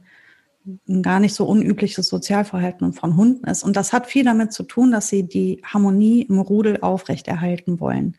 [0.88, 3.62] ein gar nicht so unübliches Sozialverhalten von Hunden ist.
[3.62, 8.16] Und das hat viel damit zu tun, dass sie die Harmonie im Rudel aufrechterhalten wollen.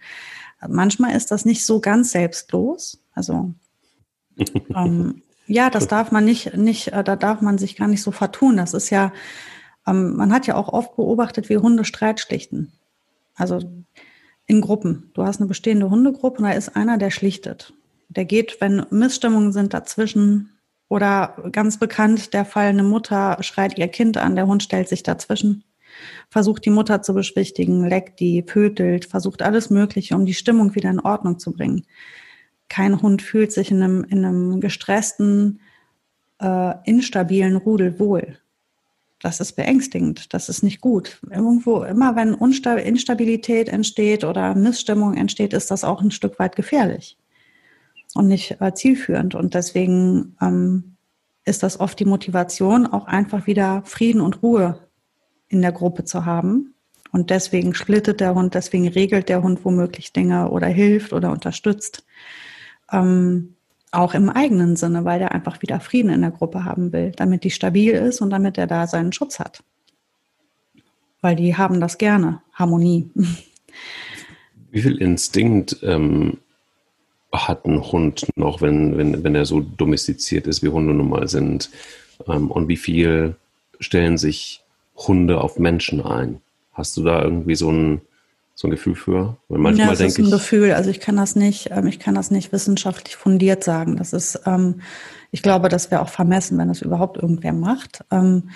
[0.67, 2.99] Manchmal ist das nicht so ganz selbstlos.
[3.13, 3.53] Also
[4.75, 8.11] ähm, ja, das darf man nicht, nicht, äh, da darf man sich gar nicht so
[8.11, 8.57] vertun.
[8.57, 9.11] Das ist ja,
[9.87, 12.71] ähm, man hat ja auch oft beobachtet, wie Hunde Streit schlichten.
[13.35, 13.59] Also
[14.45, 15.11] in Gruppen.
[15.13, 17.73] Du hast eine bestehende Hundegruppe und da ist einer, der schlichtet.
[18.09, 20.49] Der geht, wenn Missstimmungen sind dazwischen
[20.89, 25.03] oder ganz bekannt der Fall, eine Mutter schreit ihr Kind an, der Hund stellt sich
[25.03, 25.63] dazwischen,
[26.29, 30.89] versucht die Mutter zu beschwichtigen, leckt die, pötelt, versucht alles Mögliche, um die Stimmung wieder
[30.89, 31.85] in Ordnung zu bringen.
[32.67, 35.61] Kein Hund fühlt sich in einem, in einem gestressten,
[36.41, 38.37] äh, instabilen Rudel wohl
[39.21, 41.19] das ist beängstigend, das ist nicht gut.
[41.29, 47.17] Irgendwo, immer wenn Instabilität entsteht oder Missstimmung entsteht, ist das auch ein Stück weit gefährlich
[48.15, 49.35] und nicht äh, zielführend.
[49.35, 50.95] Und deswegen ähm,
[51.45, 54.79] ist das oft die Motivation, auch einfach wieder Frieden und Ruhe
[55.47, 56.73] in der Gruppe zu haben.
[57.11, 62.05] Und deswegen splittet der Hund, deswegen regelt der Hund womöglich Dinge oder hilft oder unterstützt.
[62.91, 63.55] Ähm,
[63.91, 67.43] auch im eigenen Sinne, weil der einfach wieder Frieden in der Gruppe haben will, damit
[67.43, 69.63] die stabil ist und damit er da seinen Schutz hat.
[71.21, 73.09] Weil die haben das gerne, Harmonie.
[74.71, 76.37] Wie viel Instinkt ähm,
[77.31, 81.27] hat ein Hund noch, wenn, wenn, wenn er so domestiziert ist, wie Hunde nun mal
[81.27, 81.69] sind?
[82.27, 83.35] Ähm, und wie viel
[83.79, 84.63] stellen sich
[84.95, 86.41] Hunde auf Menschen ein?
[86.73, 88.01] Hast du da irgendwie so ein,
[88.55, 89.37] so ein Gefühl für?
[89.47, 90.73] Weil manchmal ja, das denke ist ein Gefühl.
[90.73, 93.97] Also ich kann das nicht, ähm, ich kann das nicht wissenschaftlich fundiert sagen.
[93.97, 94.81] Das ist, ähm,
[95.31, 98.49] ich glaube, das wäre auch vermessen, wenn das überhaupt irgendwer macht, ähm,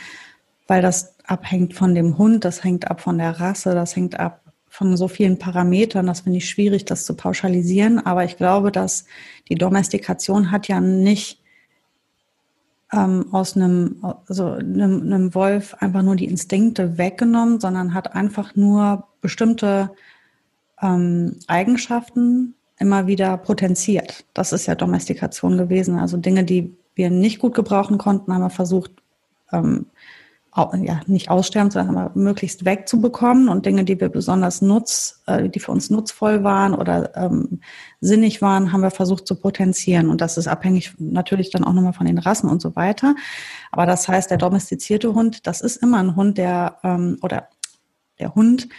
[0.67, 4.42] weil das abhängt von dem Hund, das hängt ab von der Rasse, das hängt ab
[4.73, 6.07] von so vielen Parametern.
[6.07, 8.03] Das finde ich schwierig, das zu pauschalisieren.
[8.03, 9.05] Aber ich glaube, dass
[9.47, 11.39] die Domestikation hat ja nicht
[12.91, 18.55] ähm, aus einem, also einem, einem Wolf einfach nur die Instinkte weggenommen, sondern hat einfach
[18.55, 19.91] nur bestimmte
[20.81, 24.25] ähm, Eigenschaften immer wieder potenziert.
[24.33, 25.99] Das ist ja Domestikation gewesen.
[25.99, 28.91] Also Dinge, die wir nicht gut gebrauchen konnten, haben wir versucht,
[29.51, 29.85] ähm,
[30.55, 35.71] ja, nicht aussterben, sondern möglichst wegzubekommen und Dinge, die wir besonders nutz, äh, die für
[35.71, 37.61] uns nutzvoll waren oder ähm,
[38.01, 40.09] sinnig waren, haben wir versucht zu potenzieren.
[40.09, 43.15] Und das ist abhängig natürlich dann auch nochmal von den Rassen und so weiter.
[43.71, 47.47] Aber das heißt, der domestizierte Hund, das ist immer ein Hund, der ähm, oder
[48.19, 48.69] der Hund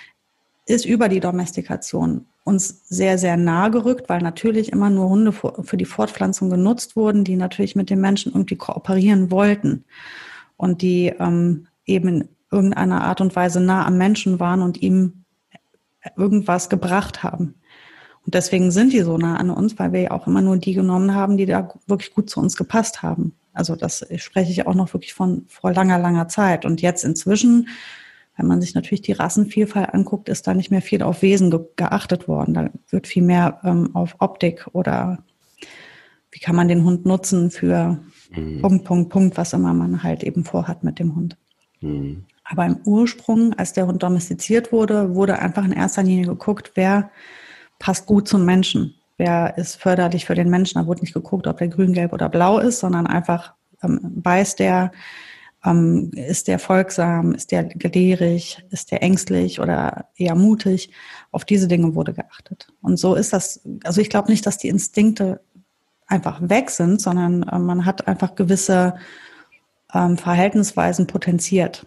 [0.67, 5.77] ist über die Domestikation uns sehr, sehr nahe gerückt, weil natürlich immer nur Hunde für
[5.77, 9.85] die Fortpflanzung genutzt wurden, die natürlich mit den Menschen irgendwie kooperieren wollten
[10.65, 15.25] und die ähm, eben in irgendeiner Art und Weise nah am Menschen waren und ihm
[16.17, 17.55] irgendwas gebracht haben.
[18.25, 20.73] Und deswegen sind die so nah an uns, weil wir ja auch immer nur die
[20.73, 23.35] genommen haben, die da wirklich gut zu uns gepasst haben.
[23.53, 26.65] Also das spreche ich auch noch wirklich von vor langer, langer Zeit.
[26.65, 27.69] Und jetzt inzwischen,
[28.39, 31.61] wenn man sich natürlich die Rassenvielfalt anguckt, ist da nicht mehr viel auf Wesen ge
[31.77, 32.55] geachtet worden.
[32.55, 35.19] Da wird viel mehr ähm, auf Optik oder
[36.31, 37.99] wie kann man den Hund nutzen für
[38.37, 38.61] Mhm.
[38.61, 41.37] Punkt, Punkt, Punkt, was immer man halt eben vorhat mit dem Hund.
[41.81, 42.25] Mhm.
[42.45, 47.11] Aber im Ursprung, als der Hund domestiziert wurde, wurde einfach in erster Linie geguckt, wer
[47.79, 48.95] passt gut zum Menschen.
[49.17, 50.81] Wer ist förderlich für den Menschen?
[50.81, 54.59] Da wurde nicht geguckt, ob der grün, gelb oder blau ist, sondern einfach ähm, beißt
[54.59, 54.91] der,
[55.67, 57.33] Ähm, ist der folgsam?
[57.33, 58.63] Ist der gelehrig?
[58.71, 60.91] Ist der ängstlich oder eher mutig?
[61.33, 62.69] Auf diese Dinge wurde geachtet.
[62.83, 65.41] Und so ist das, also ich glaube nicht, dass die Instinkte
[66.07, 68.95] einfach weg sind, sondern äh, man hat einfach gewisse
[69.93, 71.87] ähm, Verhaltensweisen potenziert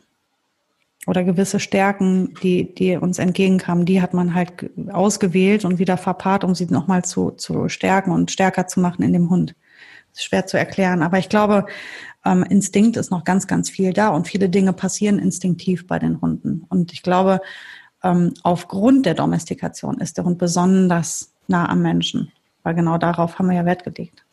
[1.07, 6.43] oder gewisse Stärken, die, die uns entgegenkamen, die hat man halt ausgewählt und wieder verpaart,
[6.43, 9.55] um sie nochmal zu, zu stärken und stärker zu machen in dem Hund.
[10.11, 11.65] Das ist schwer zu erklären, aber ich glaube,
[12.25, 16.19] ähm, Instinkt ist noch ganz, ganz viel da und viele Dinge passieren instinktiv bei den
[16.19, 16.65] Hunden.
[16.67, 17.39] Und ich glaube,
[18.03, 22.31] ähm, aufgrund der Domestikation ist der Hund besonders nah am Menschen,
[22.67, 24.25] weil genau darauf haben wir ja Wert gelegt.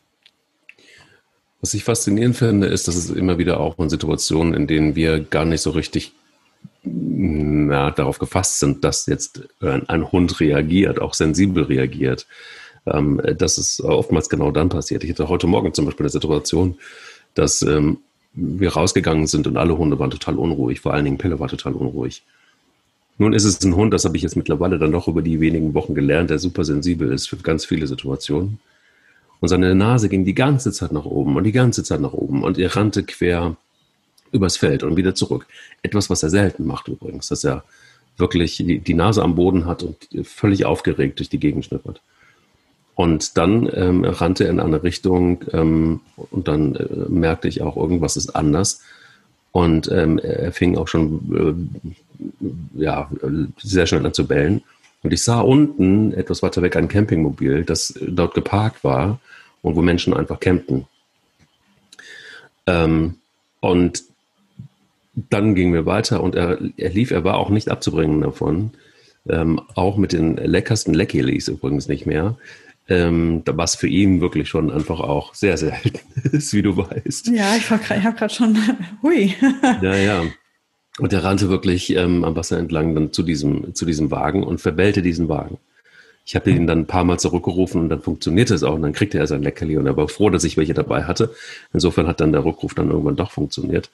[1.61, 5.21] Was ich faszinierend finde, ist, dass es immer wieder auch in Situationen, in denen wir
[5.21, 6.11] gar nicht so richtig
[6.83, 12.27] na, darauf gefasst sind, dass jetzt ein, ein Hund reagiert, auch sensibel reagiert,
[12.85, 15.05] ähm, dass es oftmals genau dann passiert.
[15.05, 16.77] Ich hatte heute Morgen zum Beispiel eine Situation,
[17.35, 17.99] dass ähm,
[18.33, 21.71] wir rausgegangen sind und alle Hunde waren total unruhig, vor allen Dingen Pelle war total
[21.71, 22.25] unruhig.
[23.17, 25.73] Nun ist es ein Hund, das habe ich jetzt mittlerweile dann doch über die wenigen
[25.73, 28.59] Wochen gelernt, der super sensibel ist für ganz viele Situationen.
[29.39, 32.43] Und seine Nase ging die ganze Zeit nach oben und die ganze Zeit nach oben
[32.43, 33.55] und er rannte quer
[34.31, 35.45] übers Feld und wieder zurück.
[35.81, 37.63] Etwas, was er selten macht übrigens, dass er
[38.17, 42.01] wirklich die, Nase am Boden hat und völlig aufgeregt durch die Gegend schnippert.
[42.95, 45.99] Und dann ähm, rannte er in eine Richtung ähm,
[46.31, 48.81] und dann äh, merkte ich auch, irgendwas ist anders.
[49.51, 51.93] Und ähm, er fing auch schon äh,
[52.75, 53.09] ja,
[53.57, 54.63] sehr schnell an zu bellen.
[55.03, 59.19] Und ich sah unten etwas weiter weg ein Campingmobil, das dort geparkt war
[59.61, 60.87] und wo Menschen einfach campten.
[62.67, 63.15] Ähm,
[63.59, 64.03] und
[65.15, 68.71] dann gingen wir weiter und er, er lief, er war auch nicht abzubringen davon.
[69.27, 72.37] Ähm, auch mit den leckersten Leckilis übrigens nicht mehr.
[72.87, 75.99] Ähm, was für ihn wirklich schon einfach auch sehr selten
[76.31, 77.27] ist, wie du weißt.
[77.27, 78.57] Ja, ich, ich habe gerade schon,
[79.01, 79.33] hui.
[79.81, 80.23] ja, ja.
[80.99, 84.61] Und er rannte wirklich ähm, am Wasser entlang dann zu diesem, zu diesem Wagen und
[84.61, 85.57] verbellte diesen Wagen.
[86.25, 88.93] Ich habe ihn dann ein paar Mal zurückgerufen und dann funktionierte es auch und dann
[88.93, 91.35] kriegte er sein Leckerli und er war froh, dass ich welche dabei hatte.
[91.71, 93.91] Insofern hat dann der Rückruf dann irgendwann doch funktioniert.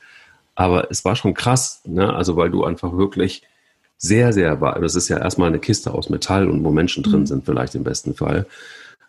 [0.56, 2.14] Aber es war schon krass, ne?
[2.14, 3.42] also weil du einfach wirklich
[3.98, 4.80] sehr, sehr war.
[4.80, 7.28] Das ist ja erstmal eine Kiste aus Metall und wo Menschen drin mhm.
[7.28, 8.46] sind, vielleicht im besten Fall.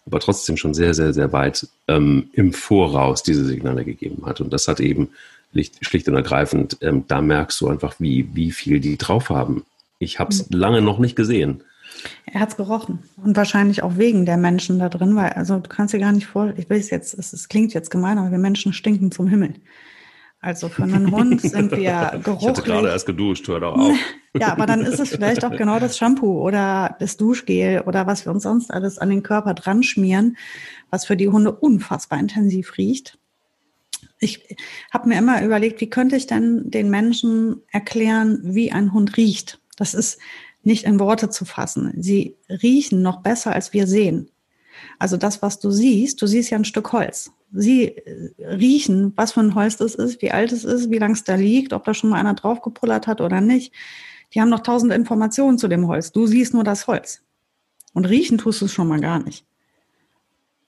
[0.04, 4.40] Aber trotzdem schon sehr, sehr, sehr weit ähm, im Voraus diese Signale gegeben hat.
[4.40, 5.10] Und das hat eben
[5.54, 9.64] schlicht und ergreifend, ähm, da merkst du einfach, wie, wie viel die drauf haben.
[9.98, 10.58] Ich habe es mhm.
[10.58, 11.62] lange noch nicht gesehen.
[12.26, 13.00] Er hat es gerochen.
[13.22, 16.26] Und wahrscheinlich auch wegen der Menschen da drin, weil, also du kannst dir gar nicht
[16.26, 19.28] vorstellen, ich will es jetzt, es, es klingt jetzt gemein, aber wir Menschen stinken zum
[19.28, 19.54] Himmel.
[20.40, 22.42] Also für einen Hund sind wir geruchlich.
[22.42, 23.96] Ich hatte gerade erst geduscht, hör doch auf.
[24.36, 28.26] ja, aber dann ist es vielleicht auch genau das Shampoo oder das Duschgel oder was
[28.26, 30.36] wir uns sonst alles an den Körper dran schmieren,
[30.90, 33.18] was für die Hunde unfassbar intensiv riecht.
[34.22, 34.56] Ich
[34.92, 39.60] habe mir immer überlegt, wie könnte ich denn den Menschen erklären, wie ein Hund riecht?
[39.76, 40.18] Das ist
[40.62, 41.92] nicht in Worte zu fassen.
[41.98, 44.30] Sie riechen noch besser, als wir sehen.
[44.98, 49.32] Also das, was du siehst, du siehst ja ein Stück Holz sie äh, riechen, was
[49.32, 51.84] für ein Holz das ist, wie alt es ist, wie lang es da liegt, ob
[51.84, 53.72] da schon mal einer draufgepullert hat oder nicht.
[54.34, 56.12] Die haben noch tausend Informationen zu dem Holz.
[56.12, 57.22] Du siehst nur das Holz.
[57.92, 59.44] Und riechen tust du es schon mal gar nicht.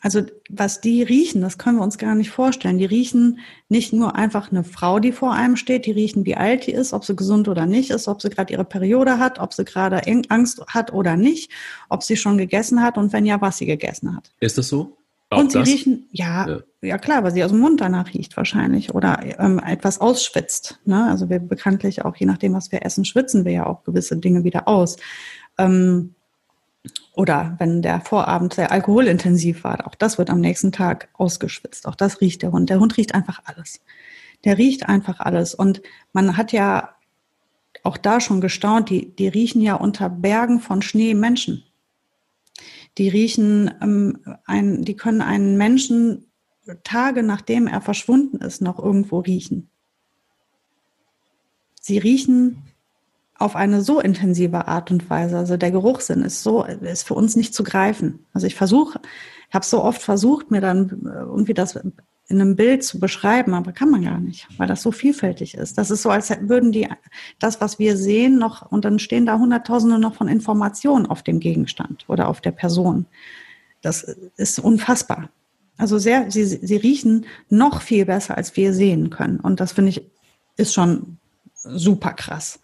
[0.04, 2.76] Also was die riechen, das können wir uns gar nicht vorstellen.
[2.76, 3.38] Die riechen
[3.70, 6.92] nicht nur einfach eine Frau, die vor einem steht, die riechen, wie alt die ist,
[6.92, 10.02] ob sie gesund oder nicht ist, ob sie gerade ihre Periode hat, ob sie gerade
[10.28, 11.50] Angst hat oder nicht,
[11.88, 14.30] ob sie schon gegessen hat und wenn ja, was sie gegessen hat.
[14.40, 14.98] Ist das so?
[15.30, 15.68] Auch und sie das?
[15.68, 19.58] riechen, ja, ja, ja, klar, weil sie aus dem Mund danach riecht wahrscheinlich oder ähm,
[19.58, 20.80] etwas ausschwitzt.
[20.84, 21.02] Ne?
[21.08, 24.44] Also wir bekanntlich auch, je nachdem, was wir essen, schwitzen wir ja auch gewisse Dinge
[24.44, 24.98] wieder aus.
[25.56, 26.14] Ähm,
[27.14, 31.86] oder wenn der Vorabend sehr alkoholintensiv war, auch das wird am nächsten Tag ausgeschwitzt.
[31.86, 32.70] Auch das riecht der Hund.
[32.70, 33.80] Der Hund riecht einfach alles.
[34.44, 35.54] Der riecht einfach alles.
[35.54, 35.80] Und
[36.12, 36.94] man hat ja
[37.82, 41.64] auch da schon gestaunt, die, die riechen ja unter Bergen von Schnee Menschen.
[42.98, 46.26] Die riechen, ähm, ein, die können einen Menschen
[46.82, 49.68] Tage nachdem er verschwunden ist, noch irgendwo riechen.
[51.80, 52.62] Sie riechen
[53.38, 55.36] auf eine so intensive Art und Weise.
[55.38, 58.24] Also der Geruchssinn ist so, ist für uns nicht zu greifen.
[58.32, 59.00] Also ich versuche,
[59.48, 61.76] ich habe so oft versucht, mir dann irgendwie das
[62.28, 65.76] in einem Bild zu beschreiben, aber kann man gar nicht, weil das so vielfältig ist.
[65.76, 66.88] Das ist so, als würden die
[67.38, 71.38] das, was wir sehen, noch, und dann stehen da Hunderttausende noch von Informationen auf dem
[71.38, 73.06] Gegenstand oder auf der Person.
[73.82, 74.02] Das
[74.36, 75.28] ist unfassbar.
[75.76, 79.40] Also sehr, sie, sie riechen noch viel besser, als wir sehen können.
[79.40, 80.10] Und das finde ich,
[80.56, 81.18] ist schon
[81.62, 82.60] super krass.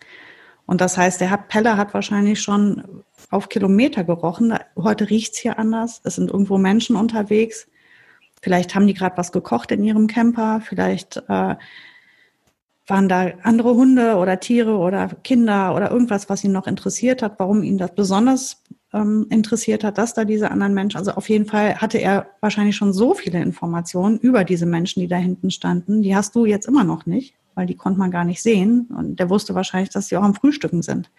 [0.71, 4.57] Und das heißt, der hat, Pelle hat wahrscheinlich schon auf Kilometer gerochen.
[4.77, 6.01] Heute riecht's hier anders.
[6.05, 7.67] Es sind irgendwo Menschen unterwegs.
[8.41, 10.61] Vielleicht haben die gerade was gekocht in ihrem Camper.
[10.65, 11.57] Vielleicht äh,
[12.87, 17.41] waren da andere Hunde oder Tiere oder Kinder oder irgendwas, was ihn noch interessiert hat,
[17.41, 21.47] warum ihn das besonders ähm, interessiert hat, dass da diese anderen Menschen, also auf jeden
[21.47, 26.03] Fall hatte er wahrscheinlich schon so viele Informationen über diese Menschen, die da hinten standen.
[26.03, 28.89] Die hast du jetzt immer noch nicht, weil die konnte man gar nicht sehen.
[28.97, 31.11] Und der wusste wahrscheinlich, dass sie auch am Frühstücken sind.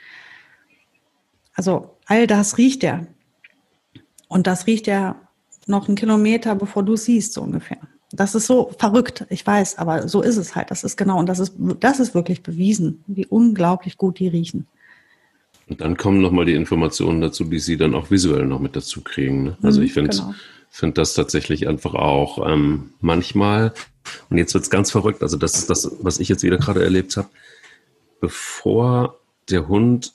[1.53, 3.07] Also all das riecht er.
[4.27, 5.15] Und das riecht er
[5.67, 7.77] noch einen Kilometer, bevor du es siehst, so ungefähr.
[8.11, 10.71] Das ist so verrückt, ich weiß, aber so ist es halt.
[10.71, 14.67] Das ist genau, und das ist, das ist wirklich bewiesen, wie unglaublich gut die riechen.
[15.67, 19.01] Und dann kommen nochmal die Informationen dazu, die sie dann auch visuell noch mit dazu
[19.01, 19.43] kriegen.
[19.43, 19.57] Ne?
[19.63, 20.33] Also mhm, ich finde genau.
[20.71, 23.73] Find das tatsächlich einfach auch ähm, manchmal,
[24.29, 27.17] und jetzt wird's ganz verrückt, also das ist das, was ich jetzt wieder gerade erlebt
[27.17, 27.27] habe,
[28.21, 30.13] bevor der Hund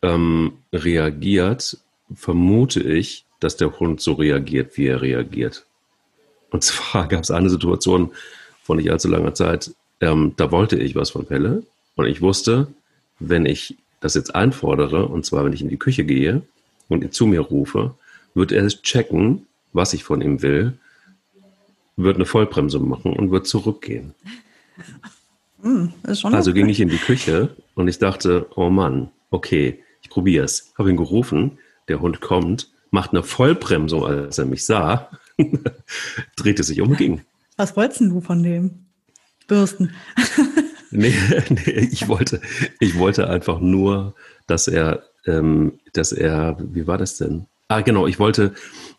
[0.00, 1.78] ähm, reagiert,
[2.14, 5.66] vermute ich, dass der Hund so reagiert, wie er reagiert.
[6.50, 8.12] Und zwar gab es eine Situation
[8.62, 11.62] vor nicht allzu langer Zeit, ähm, da wollte ich was von Pelle
[11.94, 12.68] und ich wusste,
[13.18, 16.42] wenn ich das jetzt einfordere, und zwar wenn ich in die Küche gehe
[16.88, 17.94] und ihn zu mir rufe,
[18.34, 20.78] wird er checken, was ich von ihm will,
[21.96, 24.14] wird eine Vollbremse machen und wird zurückgehen.
[25.62, 30.44] Hm, also ging ich in die Küche und ich dachte, oh Mann, okay, ich probiere
[30.44, 30.72] es.
[30.76, 35.10] Habe ihn gerufen, der Hund kommt, macht eine Vollbremsung, als er mich sah,
[36.36, 37.22] drehte sich um und ging.
[37.56, 38.86] Was wolltest du von dem?
[39.46, 39.92] Bürsten.
[40.90, 41.14] nee,
[41.48, 42.40] nee, ich wollte,
[42.80, 44.14] ich wollte einfach nur,
[44.46, 47.46] dass er, ähm, dass er, wie war das denn?
[47.72, 48.52] Ah, genau, ich wollte,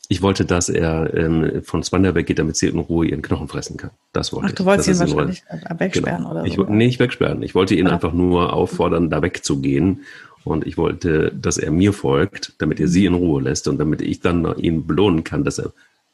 [0.09, 3.77] ich wollte, dass er ähm, von Swander weggeht, damit sie in Ruhe ihren Knochen fressen
[3.77, 3.91] kann.
[4.13, 6.31] Das wollte Ach, du wolltest ihn wahrscheinlich nur, wegsperren genau.
[6.31, 6.45] oder so?
[6.45, 7.41] Ich, nee, nicht wegsperren.
[7.43, 7.93] Ich wollte ihn ja.
[7.93, 10.01] einfach nur auffordern, da wegzugehen.
[10.43, 14.01] Und ich wollte, dass er mir folgt, damit er sie in Ruhe lässt und damit
[14.01, 15.71] ich dann ihn belohnen kann, dass er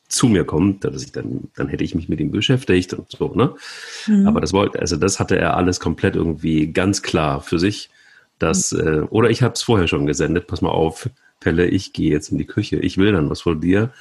[0.08, 3.34] zu mir kommt, dass ich dann, dann hätte ich mich mit ihm beschäftigt und so,
[3.34, 3.56] ne?
[4.08, 4.28] Mhm.
[4.28, 7.90] Aber das wollte, also das hatte er alles komplett irgendwie ganz klar für sich,
[8.40, 8.80] dass, mhm.
[8.80, 12.32] äh, oder ich habe es vorher schon gesendet, pass mal auf, Pelle, ich gehe jetzt
[12.32, 13.92] in die Küche, ich will dann was von dir,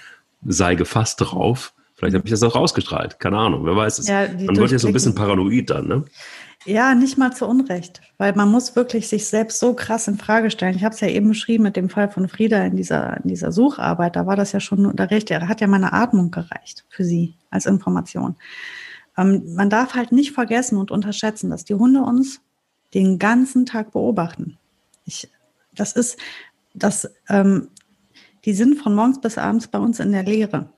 [0.45, 1.75] sei gefasst drauf.
[1.95, 4.09] Vielleicht habe ich das auch rausgestrahlt, keine Ahnung, wer weiß es.
[4.09, 6.05] Ja, Man wird ja so ein bisschen paranoid dann, ne?
[6.65, 10.51] Ja, nicht mal zu Unrecht, weil man muss wirklich sich selbst so krass in Frage
[10.51, 10.77] stellen.
[10.77, 13.53] Ich habe es ja eben beschrieben mit dem Fall von Frieda in dieser, in dieser
[13.53, 14.17] Sucharbeit.
[14.17, 15.31] Da war das ja schon da recht.
[15.31, 18.37] Er hat ja meine Atmung gereicht für sie als Information.
[19.17, 22.41] Ähm, man darf halt nicht vergessen und unterschätzen, dass die Hunde uns
[22.93, 24.59] den ganzen Tag beobachten.
[25.05, 25.31] Ich,
[25.75, 26.19] das ist,
[26.75, 27.69] das, ähm,
[28.45, 30.73] die sind von morgens bis abends bei uns in der Lehre.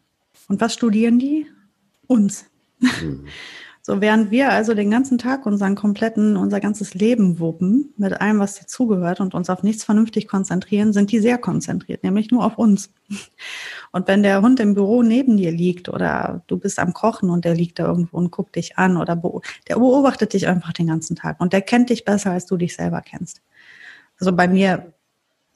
[0.48, 1.46] Und was studieren die?
[2.06, 2.46] Uns.
[2.78, 3.26] Mhm.
[3.82, 8.38] So, während wir also den ganzen Tag unseren kompletten, unser ganzes Leben wuppen, mit allem,
[8.38, 12.58] was dazugehört und uns auf nichts vernünftig konzentrieren, sind die sehr konzentriert, nämlich nur auf
[12.58, 12.92] uns.
[13.92, 17.44] Und wenn der Hund im Büro neben dir liegt oder du bist am Kochen und
[17.44, 20.86] der liegt da irgendwo und guckt dich an oder be der beobachtet dich einfach den
[20.86, 23.42] ganzen Tag und der kennt dich besser, als du dich selber kennst.
[24.20, 24.92] Also bei mir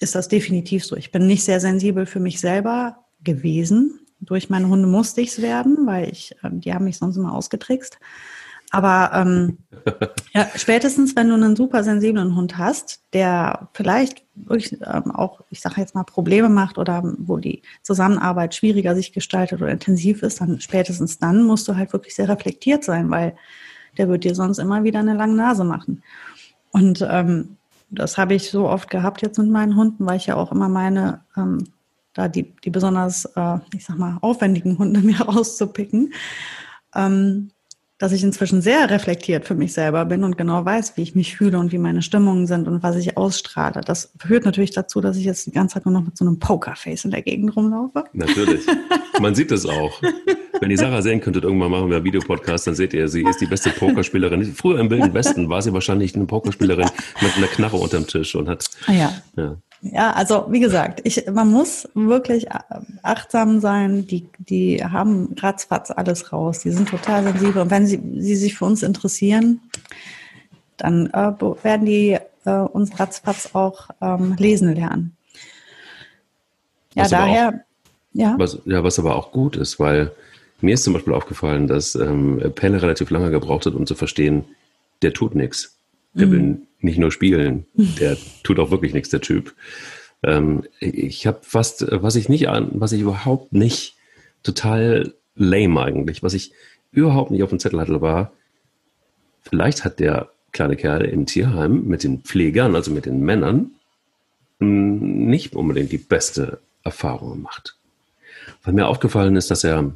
[0.00, 0.96] ist das definitiv so.
[0.96, 5.42] Ich bin nicht sehr sensibel für mich selber gewesen, durch meine Hunde musste ich es
[5.42, 7.98] werden, weil ich, ähm, die haben mich sonst immer ausgetrickst.
[8.70, 9.58] Aber ähm,
[10.34, 15.60] ja, spätestens, wenn du einen super sensiblen Hund hast, der vielleicht wirklich ähm, auch, ich
[15.60, 20.40] sage jetzt mal, Probleme macht oder wo die Zusammenarbeit schwieriger sich gestaltet oder intensiv ist,
[20.40, 23.36] dann spätestens dann musst du halt wirklich sehr reflektiert sein, weil
[23.96, 26.02] der wird dir sonst immer wieder eine lange Nase machen.
[26.72, 27.56] Und ähm,
[27.90, 30.68] das habe ich so oft gehabt jetzt mit meinen Hunden, weil ich ja auch immer
[30.68, 31.64] meine ähm,
[32.14, 36.14] da die, die besonders, äh, ich sag mal, aufwendigen Hunde mir rauszupicken,
[36.94, 37.50] ähm,
[38.04, 41.38] dass ich inzwischen sehr reflektiert für mich selber bin und genau weiß, wie ich mich
[41.38, 43.80] fühle und wie meine Stimmungen sind und was ich ausstrahle.
[43.80, 46.38] Das führt natürlich dazu, dass ich jetzt die ganze Zeit nur noch mit so einem
[46.38, 48.04] Pokerface in der Gegend rumlaufe.
[48.12, 48.66] Natürlich.
[49.22, 50.02] Man sieht es auch.
[50.60, 53.40] Wenn ihr Sarah sehen könntet, irgendwann machen wir einen Videopodcast, dann seht ihr, sie ist
[53.40, 54.44] die beste Pokerspielerin.
[54.54, 56.90] Früher im Wilden Westen war sie wahrscheinlich eine Pokerspielerin
[57.22, 58.66] mit einer Knarre unterm Tisch und hat.
[58.86, 59.12] Ah ja.
[59.38, 59.56] ja.
[59.92, 62.46] Ja, also wie gesagt, ich, man muss wirklich
[63.02, 64.06] achtsam sein.
[64.06, 66.60] Die, die haben ratzfatz alles raus.
[66.60, 67.60] Die sind total sensibel.
[67.60, 69.60] Und wenn sie, sie sich für uns interessieren,
[70.78, 71.32] dann äh,
[71.62, 75.14] werden die äh, uns ratzfatz auch ähm, lesen lernen.
[76.94, 77.48] Ja, was daher.
[77.48, 78.34] Auch, ja.
[78.38, 80.12] Was, ja, was aber auch gut ist, weil
[80.62, 84.44] mir ist zum Beispiel aufgefallen, dass ähm, Pelle relativ lange gebraucht hat, um zu verstehen,
[85.02, 85.76] der tut nichts.
[86.14, 86.30] Der mhm.
[86.30, 89.54] will nicht nur spielen, der tut auch wirklich nichts, der Typ.
[90.22, 93.96] Ähm, ich habe fast, was ich nicht an, was ich überhaupt nicht
[94.42, 96.52] total lame eigentlich, was ich
[96.92, 98.32] überhaupt nicht auf dem Zettel hatte, war,
[99.42, 103.72] vielleicht hat der kleine Kerl im Tierheim mit den Pflegern, also mit den Männern,
[104.60, 107.76] nicht unbedingt die beste Erfahrung gemacht.
[108.62, 109.92] Weil mir aufgefallen ist, dass er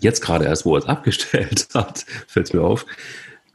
[0.00, 2.86] jetzt gerade erst, wo er es abgestellt hat, fällt es mir auf,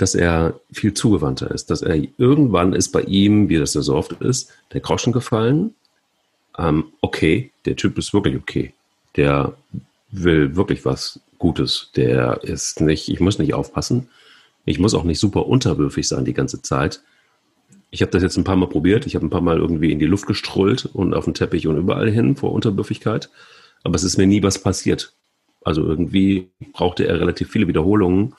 [0.01, 3.95] dass er viel zugewandter ist, dass er irgendwann ist bei ihm, wie das ja so
[3.95, 5.75] oft ist, der Groschen gefallen.
[6.57, 8.73] Ähm, okay, der Typ ist wirklich okay.
[9.15, 9.53] Der
[10.09, 11.91] will wirklich was Gutes.
[11.95, 14.09] Der ist nicht, ich muss nicht aufpassen.
[14.65, 17.03] Ich muss auch nicht super unterwürfig sein die ganze Zeit.
[17.91, 19.05] Ich habe das jetzt ein paar Mal probiert.
[19.05, 21.77] Ich habe ein paar Mal irgendwie in die Luft gestrollt und auf den Teppich und
[21.77, 23.29] überall hin vor Unterwürfigkeit.
[23.83, 25.13] Aber es ist mir nie was passiert.
[25.63, 28.33] Also irgendwie brauchte er relativ viele Wiederholungen,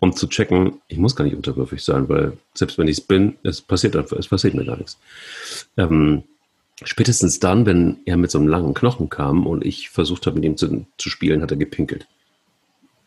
[0.00, 3.36] um zu checken, ich muss gar nicht unterwürfig sein, weil selbst wenn ich es bin,
[3.42, 4.98] es passiert einfach, es passiert mir gar nichts.
[5.76, 6.22] Ähm,
[6.84, 10.44] spätestens dann, wenn er mit so einem langen Knochen kam und ich versucht habe, mit
[10.44, 12.06] ihm zu, zu spielen, hat er gepinkelt.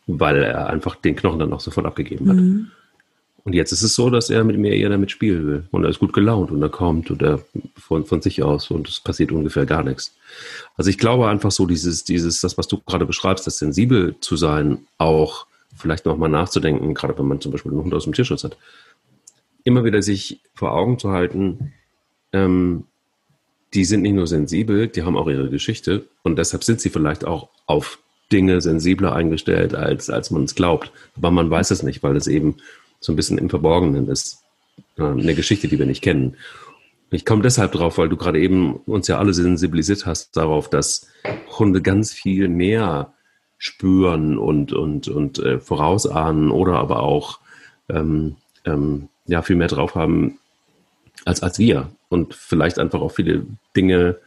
[0.08, 2.36] Weil er einfach den Knochen dann auch sofort abgegeben hat.
[2.36, 2.72] Mhm.
[3.44, 5.64] Und jetzt ist es so, dass er mit mir eher damit spielen will.
[5.72, 7.44] Und er ist gut gelaunt und er kommt und er
[7.76, 10.14] von, von sich aus und es passiert ungefähr gar nichts.
[10.78, 14.36] Also ich glaube einfach so, dieses, dieses, das, was du gerade beschreibst, das sensibel zu
[14.36, 15.48] sein, auch
[15.82, 18.57] vielleicht nochmal nachzudenken, gerade wenn man zum Beispiel einen Hund aus dem Tierschutz hat,
[19.63, 21.73] immer wieder sich vor Augen zu halten,
[22.34, 22.86] ähm,
[23.73, 27.25] die sind nicht nur sensibel, die haben auch ihre Geschichte und deshalb sind sie vielleicht
[27.25, 27.99] auch auf
[28.32, 30.91] Dinge sensibler eingestellt, als, als man es glaubt.
[31.15, 32.57] Aber man weiß es nicht, weil es eben
[32.99, 34.43] so ein bisschen im Verborgenen ist.
[34.97, 36.38] Äh, eine Geschichte, die wir nicht kennen.
[37.11, 41.07] Ich komme deshalb drauf, weil du gerade eben uns ja alle sensibilisiert hast darauf, dass
[41.59, 43.13] Hunde ganz viel mehr
[43.62, 47.39] spüren und, und, und äh, vorausahnen oder aber auch
[47.89, 50.39] ähm, ähm, ja, viel mehr drauf haben
[51.26, 51.91] als, als wir.
[52.09, 53.45] Und vielleicht einfach auch viele
[53.78, 54.18] Dinge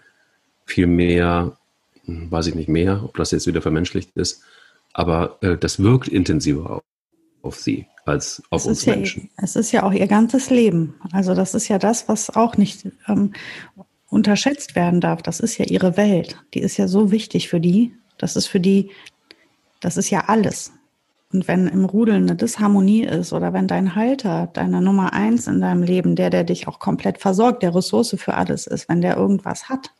[0.66, 1.56] viel mehr,
[2.04, 4.44] hm, weiß ich nicht mehr, ob das jetzt wieder vermenschlicht ist,
[4.92, 6.82] aber äh, das wirkt intensiver auf,
[7.42, 9.30] auf sie als auf es uns Menschen.
[9.36, 10.94] Ja, es ist ja auch ihr ganzes Leben.
[11.10, 13.32] Also das ist ja das, was auch nicht ähm,
[14.08, 15.22] unterschätzt werden darf.
[15.22, 16.38] Das ist ja ihre Welt.
[16.54, 17.96] Die ist ja so wichtig für die.
[18.16, 18.90] Das ist für die,
[19.84, 20.72] das ist ja alles.
[21.30, 25.60] Und wenn im Rudel eine Disharmonie ist oder wenn dein Halter, deine Nummer eins in
[25.60, 29.16] deinem Leben, der, der dich auch komplett versorgt, der Ressource für alles ist, wenn der
[29.16, 29.90] irgendwas hat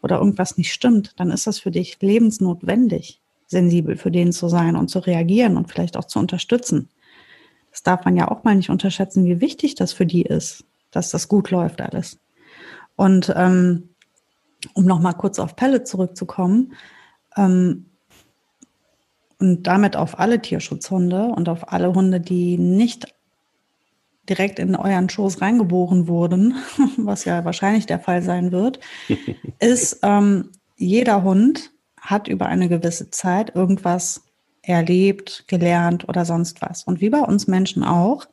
[0.00, 4.76] oder irgendwas nicht stimmt, dann ist das für dich lebensnotwendig, sensibel für den zu sein
[4.76, 6.88] und zu reagieren und vielleicht auch zu unterstützen.
[7.70, 11.10] Das darf man ja auch mal nicht unterschätzen, wie wichtig das für die ist, dass
[11.10, 12.18] das gut läuft alles.
[12.96, 13.90] Und ähm,
[14.72, 16.72] um nochmal kurz auf Pelle zurückzukommen,
[17.36, 17.87] ähm,
[19.38, 23.14] und damit auf alle Tierschutzhunde und auf alle Hunde, die nicht
[24.28, 26.56] direkt in euren Schoß reingeboren wurden,
[26.96, 28.80] was ja wahrscheinlich der Fall sein wird,
[29.58, 31.70] ist, ähm, jeder Hund
[32.00, 34.22] hat über eine gewisse Zeit irgendwas
[34.62, 36.84] erlebt, gelernt oder sonst was.
[36.84, 38.26] Und wie bei uns Menschen auch,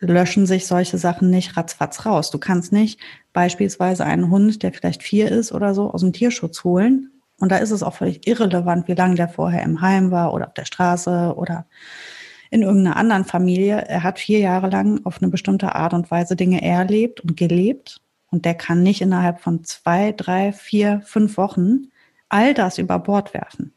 [0.00, 2.30] löschen sich solche Sachen nicht ratzfatz raus.
[2.30, 3.00] Du kannst nicht
[3.32, 7.10] beispielsweise einen Hund, der vielleicht vier ist oder so, aus dem Tierschutz holen.
[7.38, 10.48] Und da ist es auch völlig irrelevant, wie lange der vorher im Heim war oder
[10.48, 11.66] auf der Straße oder
[12.50, 13.84] in irgendeiner anderen Familie.
[13.86, 18.00] Er hat vier Jahre lang auf eine bestimmte Art und Weise Dinge erlebt und gelebt.
[18.30, 21.88] Und der kann nicht innerhalb von zwei, drei, vier, fünf Wochen
[22.28, 23.72] all das über Bord werfen.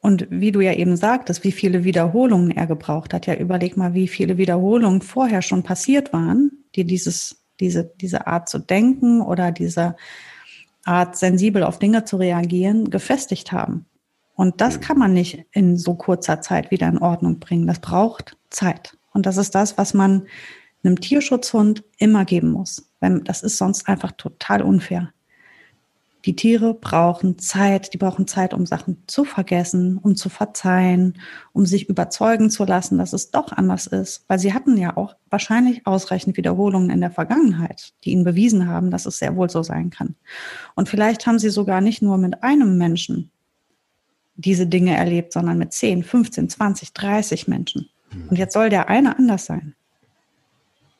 [0.00, 3.94] Und wie du ja eben sagtest, wie viele Wiederholungen er gebraucht hat, ja, überleg mal,
[3.94, 9.50] wie viele Wiederholungen vorher schon passiert waren, die dieses, diese, diese Art zu denken oder
[9.50, 9.96] diese
[10.88, 13.86] Art, sensibel auf Dinge zu reagieren, gefestigt haben.
[14.34, 17.66] Und das kann man nicht in so kurzer Zeit wieder in Ordnung bringen.
[17.66, 18.96] Das braucht Zeit.
[19.12, 20.26] Und das ist das, was man
[20.84, 22.90] einem Tierschutzhund immer geben muss.
[23.00, 25.12] Das ist sonst einfach total unfair.
[26.24, 31.18] Die Tiere brauchen Zeit, die brauchen Zeit, um Sachen zu vergessen, um zu verzeihen,
[31.52, 34.24] um sich überzeugen zu lassen, dass es doch anders ist.
[34.28, 38.90] Weil sie hatten ja auch wahrscheinlich ausreichend Wiederholungen in der Vergangenheit, die ihnen bewiesen haben,
[38.90, 40.16] dass es sehr wohl so sein kann.
[40.74, 43.30] Und vielleicht haben sie sogar nicht nur mit einem Menschen
[44.34, 47.88] diese Dinge erlebt, sondern mit 10, 15, 20, 30 Menschen.
[48.28, 49.74] Und jetzt soll der eine anders sein.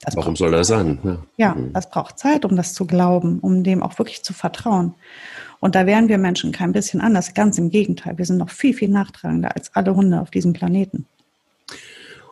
[0.01, 0.99] Das Warum soll das sein?
[1.03, 1.19] Ja.
[1.37, 1.73] ja, mhm.
[1.73, 4.95] das braucht Zeit, um das zu glauben, um dem auch wirklich zu vertrauen.
[5.61, 7.35] Und da wären wir Menschen kein bisschen anders.
[7.35, 8.17] Ganz im Gegenteil.
[8.17, 11.07] Wir sind noch viel, viel nachtragender als alle Hunde auf diesem Planeten.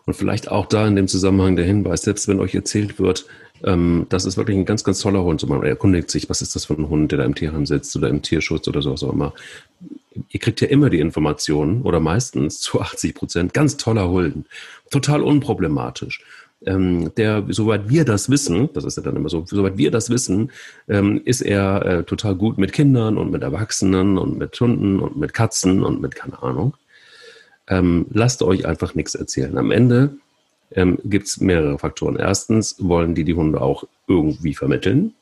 [0.05, 3.27] Und vielleicht auch da in dem Zusammenhang der Hinweis, selbst wenn euch erzählt wird,
[3.64, 5.41] ähm, das ist wirklich ein ganz, ganz toller Hund.
[5.41, 7.97] So, man erkundigt sich, was ist das für ein Hund, der da im Tierheim sitzt
[7.97, 9.35] oder im Tierschutz oder so was auch immer.
[10.31, 14.47] Ihr kriegt ja immer die Informationen oder meistens zu 80 Prozent ganz toller Hund.
[14.91, 16.23] Total unproblematisch
[16.64, 20.11] ähm, der, soweit wir das wissen, das ist ja dann immer so, soweit wir das
[20.11, 20.50] wissen,
[20.88, 25.16] ähm, ist er äh, total gut mit Kindern und mit Erwachsenen und mit Hunden und
[25.16, 26.74] mit Katzen und mit keine Ahnung.
[27.68, 29.59] Ähm, lasst euch einfach nichts erzählen.
[29.59, 30.16] Am Ende
[30.72, 32.16] ähm, gibt es mehrere Faktoren.
[32.16, 35.14] Erstens wollen die die Hunde auch irgendwie vermitteln.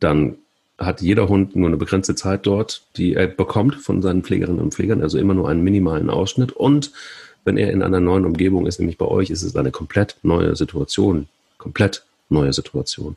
[0.00, 0.36] Dann
[0.78, 4.74] hat jeder Hund nur eine begrenzte Zeit dort, die er bekommt von seinen Pflegerinnen und
[4.74, 6.52] Pflegern, also immer nur einen minimalen Ausschnitt.
[6.52, 6.92] Und
[7.46, 10.56] wenn er in einer neuen Umgebung ist, nämlich bei euch, ist es eine komplett neue
[10.56, 11.28] Situation.
[11.58, 13.16] Komplett neue Situation.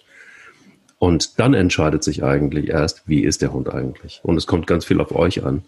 [1.00, 4.20] Und dann entscheidet sich eigentlich erst, wie ist der Hund eigentlich.
[4.24, 5.64] Und es kommt ganz viel auf euch an,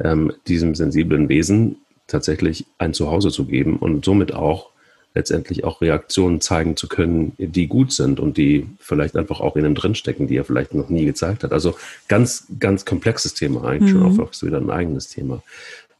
[0.00, 4.70] ähm, diesem sensiblen Wesen tatsächlich ein Zuhause zu geben und somit auch
[5.14, 9.64] letztendlich auch Reaktionen zeigen zu können, die gut sind und die vielleicht einfach auch in
[9.64, 11.52] ihm drinstecken, die er vielleicht noch nie gezeigt hat.
[11.52, 11.76] Also
[12.08, 14.16] ganz, ganz komplexes Thema eigentlich, mhm.
[14.16, 15.42] schon auch wieder ein eigenes Thema.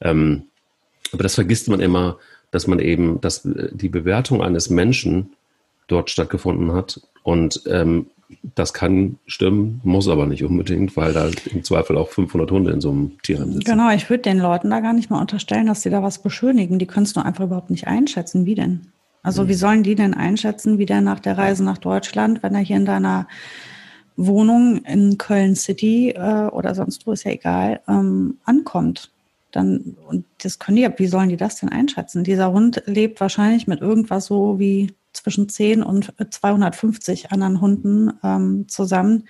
[0.00, 0.44] Ähm,
[1.12, 2.18] aber das vergisst man immer,
[2.50, 5.32] dass man eben, dass die Bewertung eines Menschen
[5.86, 8.06] dort stattgefunden hat und ähm,
[8.54, 12.80] das kann stimmen, muss aber nicht unbedingt, weil da im Zweifel auch 500 Hunde in
[12.80, 13.64] so einem Tierheim sitzen.
[13.64, 16.78] Genau, ich würde den Leuten da gar nicht mal unterstellen, dass sie da was beschönigen.
[16.78, 18.46] Die können es nur einfach überhaupt nicht einschätzen.
[18.46, 18.92] Wie denn?
[19.22, 22.60] Also wie sollen die denn einschätzen, wie der nach der Reise nach Deutschland, wenn er
[22.60, 23.28] hier in deiner
[24.16, 29.11] Wohnung in Köln City äh, oder sonst wo, ist ja egal, ähm, ankommt?
[29.52, 32.24] Dann, und das können die, wie sollen die das denn einschätzen?
[32.24, 38.66] Dieser Hund lebt wahrscheinlich mit irgendwas so wie zwischen 10 und 250 anderen Hunden ähm,
[38.68, 39.28] zusammen.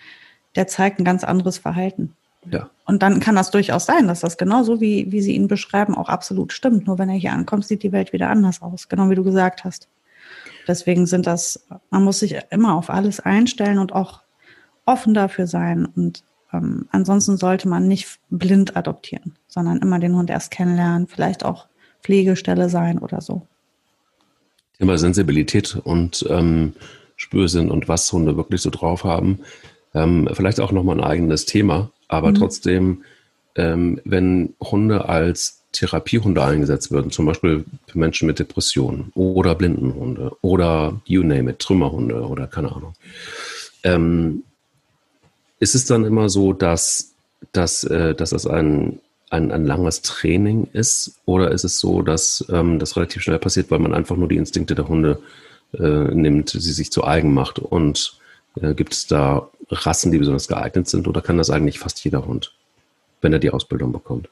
[0.54, 2.14] Der zeigt ein ganz anderes Verhalten.
[2.50, 2.70] Ja.
[2.84, 6.08] Und dann kann das durchaus sein, dass das genauso wie, wie Sie ihn beschreiben auch
[6.08, 6.86] absolut stimmt.
[6.86, 8.88] Nur wenn er hier ankommt, sieht die Welt wieder anders aus.
[8.88, 9.88] Genau wie du gesagt hast.
[10.66, 14.22] Deswegen sind das, man muss sich immer auf alles einstellen und auch
[14.84, 15.86] offen dafür sein.
[15.86, 21.44] Und ähm, ansonsten sollte man nicht blind adoptieren, sondern immer den Hund erst kennenlernen, vielleicht
[21.44, 21.66] auch
[22.02, 23.46] Pflegestelle sein oder so.
[24.78, 26.74] Thema Sensibilität und ähm,
[27.16, 29.40] Spürsinn und was Hunde wirklich so drauf haben.
[29.94, 32.34] Ähm, vielleicht auch nochmal ein eigenes Thema, aber mhm.
[32.34, 33.04] trotzdem,
[33.54, 40.36] ähm, wenn Hunde als Therapiehunde eingesetzt würden, zum Beispiel für Menschen mit Depressionen oder Blindenhunde
[40.42, 42.94] oder you name it, Trümmerhunde oder keine Ahnung,
[43.84, 44.42] ähm,
[45.62, 47.14] ist es dann immer so, dass,
[47.52, 48.98] dass, äh, dass das ein,
[49.30, 53.70] ein, ein langes Training ist oder ist es so, dass ähm, das relativ schnell passiert,
[53.70, 55.22] weil man einfach nur die Instinkte der Hunde
[55.78, 58.18] äh, nimmt, sie sich zu eigen macht und
[58.60, 62.26] äh, gibt es da Rassen, die besonders geeignet sind oder kann das eigentlich fast jeder
[62.26, 62.52] Hund,
[63.20, 64.28] wenn er die Ausbildung bekommt?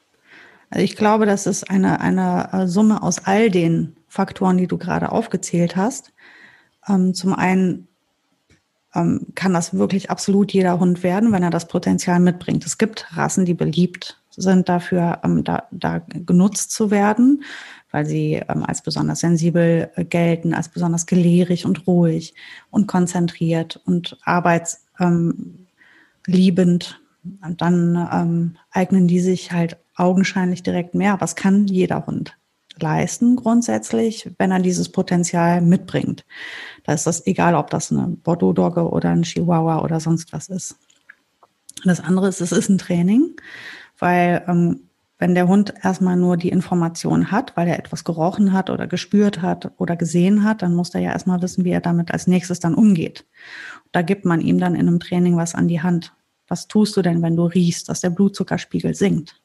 [0.69, 4.77] Also ich glaube, das ist eine, eine äh, Summe aus all den Faktoren, die du
[4.77, 6.11] gerade aufgezählt hast.
[6.89, 7.87] Ähm, zum einen
[8.95, 12.65] ähm, kann das wirklich absolut jeder Hund werden, wenn er das Potenzial mitbringt.
[12.65, 17.43] Es gibt Rassen, die beliebt sind dafür, ähm, da, da genutzt zu werden
[17.91, 22.33] weil sie ähm, als besonders sensibel äh, gelten, als besonders gelehrig und ruhig
[22.69, 27.01] und konzentriert und arbeitsliebend.
[27.43, 31.13] Und dann ähm, eignen die sich halt augenscheinlich direkt mehr.
[31.13, 32.35] Aber es kann jeder Hund
[32.81, 36.25] leisten grundsätzlich, wenn er dieses Potenzial mitbringt.
[36.83, 40.77] Da ist das egal, ob das eine Bordeaux-Dogge oder ein Chihuahua oder sonst was ist.
[41.83, 43.35] Das andere ist, es ist ein Training,
[43.97, 44.89] weil ähm,
[45.21, 49.41] wenn der Hund erstmal nur die Information hat, weil er etwas gerochen hat oder gespürt
[49.41, 52.59] hat oder gesehen hat, dann muss er ja erstmal wissen, wie er damit als nächstes
[52.59, 53.27] dann umgeht.
[53.91, 56.13] Da gibt man ihm dann in einem Training was an die Hand.
[56.47, 59.40] Was tust du denn, wenn du riechst, dass der Blutzuckerspiegel sinkt?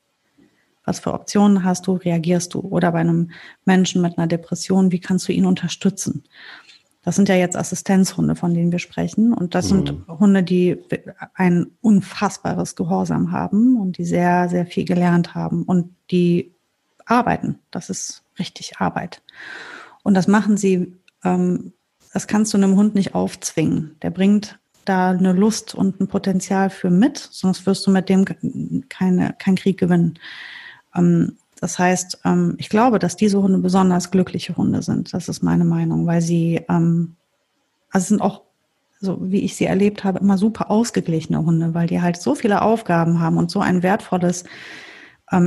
[0.86, 1.92] Was für Optionen hast du?
[1.92, 2.60] Reagierst du?
[2.60, 3.32] Oder bei einem
[3.66, 6.24] Menschen mit einer Depression, wie kannst du ihn unterstützen?
[7.02, 9.32] Das sind ja jetzt Assistenzhunde, von denen wir sprechen.
[9.32, 9.86] Und das mhm.
[9.86, 10.78] sind Hunde, die
[11.34, 16.52] ein unfassbares Gehorsam haben und die sehr, sehr viel gelernt haben und die
[17.04, 17.58] arbeiten.
[17.70, 19.22] Das ist richtig Arbeit.
[20.02, 21.72] Und das machen sie, ähm,
[22.12, 23.96] das kannst du einem Hund nicht aufzwingen.
[24.02, 28.24] Der bringt da eine Lust und ein Potenzial für mit, sonst wirst du mit dem
[28.88, 30.18] keine, keinen Krieg gewinnen.
[30.96, 35.12] Ähm, das heißt, ähm, ich glaube, dass diese Hunde besonders glückliche Hunde sind.
[35.14, 37.16] Das ist meine Meinung, weil sie, ähm,
[37.90, 38.42] also sind auch,
[39.00, 42.62] so wie ich sie erlebt habe, immer super ausgeglichene Hunde, weil die halt so viele
[42.62, 44.44] Aufgaben haben und so ein wertvolles,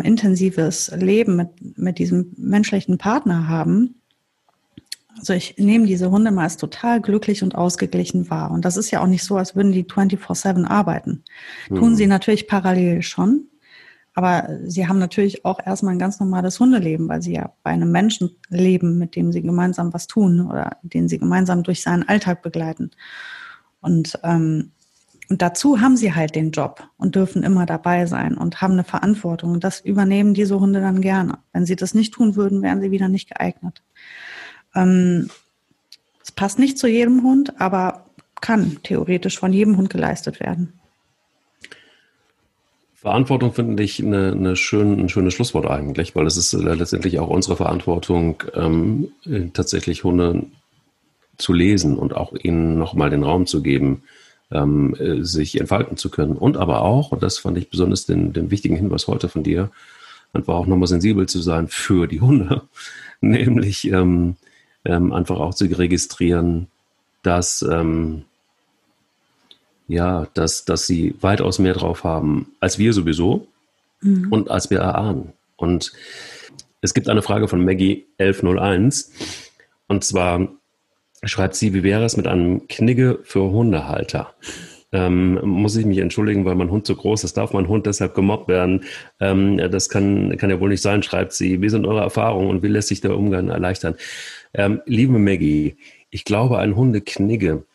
[0.04, 3.95] intensives Leben mit, mit diesem menschlichen Partner haben.
[5.18, 8.52] Also ich nehme diese Hunde mal als total glücklich und ausgeglichen wahr.
[8.52, 11.24] Und das ist ja auch nicht so, als würden die 24-7 arbeiten.
[11.68, 12.10] Tun sie mhm.
[12.10, 13.49] natürlich parallel schon,
[14.20, 17.89] aber sie haben natürlich auch erstmal ein ganz normales Hundeleben, weil sie ja bei einem
[17.89, 22.41] Menschen leben, mit dem sie gemeinsam was tun oder den sie gemeinsam durch seinen Alltag
[22.41, 22.91] begleiten.
[23.80, 24.72] Und, ähm,
[25.30, 28.84] und dazu haben sie halt den Job und dürfen immer dabei sein und haben eine
[28.84, 29.53] Verantwortung.
[29.53, 31.38] Und das übernehmen diese Hunde dann gerne.
[31.53, 33.82] Wenn sie das nicht tun würden, wären sie wieder nicht geeignet.
[34.76, 35.30] Ähm,
[36.22, 38.03] es passt nicht zu jedem Hund, aber
[38.41, 40.78] kann theoretisch von jedem Hund geleistet werden.
[43.02, 47.20] Verantwortung finde ich eine, eine schön, ein schönes Schlusswort eigentlich, weil es ist äh, letztendlich
[47.20, 50.43] auch unsere Verantwortung, ähm, äh, tatsächlich Hunde
[51.38, 54.04] zu lesen und auch ihnen nochmal den Raum zu geben,
[54.52, 56.34] ähm, äh, sich entfalten zu können.
[56.34, 59.72] Und aber auch, und das fand ich besonders den, den wichtigen Hinweis heute von dir,
[60.34, 62.64] einfach auch nochmal sensibel zu sein für die Hunde.
[63.22, 64.36] nämlich ähm,
[64.84, 66.68] ähm, einfach auch zu registrieren,
[67.24, 68.24] dass ähm,
[69.89, 73.47] ja, dass, dass sie weitaus mehr drauf haben als wir sowieso
[74.01, 74.31] mhm.
[74.31, 75.33] und als wir erahnen.
[75.57, 75.91] Und
[76.81, 79.11] es gibt eine Frage von Maggie 1101
[79.87, 80.47] und zwar
[81.23, 84.33] schreibt sie, wie wäre es mit einem Knigge für Hundehalter?
[84.91, 88.15] Ähm, muss ich mich entschuldigen, weil mein Hund so groß ist, darf mein Hund deshalb
[88.15, 88.85] gemobbt werden?
[89.19, 91.61] Ähm, das kann, kann ja wohl nicht sein, schreibt sie.
[91.61, 93.95] Wie sind eure Erfahrungen und wie lässt sich der Umgang erleichtern?
[94.53, 95.77] Ähm, liebe Maggie,
[96.09, 97.65] ich glaube, ein Hundeknigge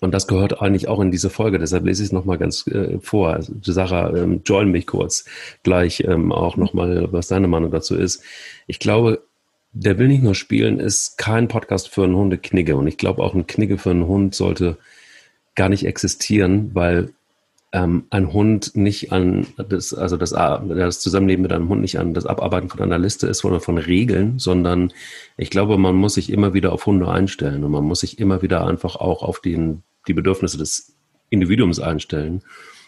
[0.00, 2.98] und das gehört eigentlich auch in diese Folge, deshalb lese ich es nochmal ganz äh,
[3.00, 3.30] vor.
[3.30, 5.24] Also, Sarah, ähm, join mich kurz
[5.62, 8.22] gleich ähm, auch nochmal, was deine Meinung dazu ist.
[8.66, 9.22] Ich glaube,
[9.72, 12.76] der will nicht nur spielen, ist kein Podcast für einen Hundeknigge.
[12.76, 14.78] Und ich glaube auch ein Knigge für einen Hund sollte
[15.54, 17.12] gar nicht existieren, weil
[17.72, 22.14] ähm, ein Hund nicht an das, also das, das Zusammenleben mit einem Hund nicht an
[22.14, 24.92] das Abarbeiten von einer Liste ist oder von Regeln, sondern
[25.36, 28.40] ich glaube, man muss sich immer wieder auf Hunde einstellen und man muss sich immer
[28.40, 30.94] wieder einfach auch auf den die Bedürfnisse des
[31.30, 32.42] Individuums einstellen.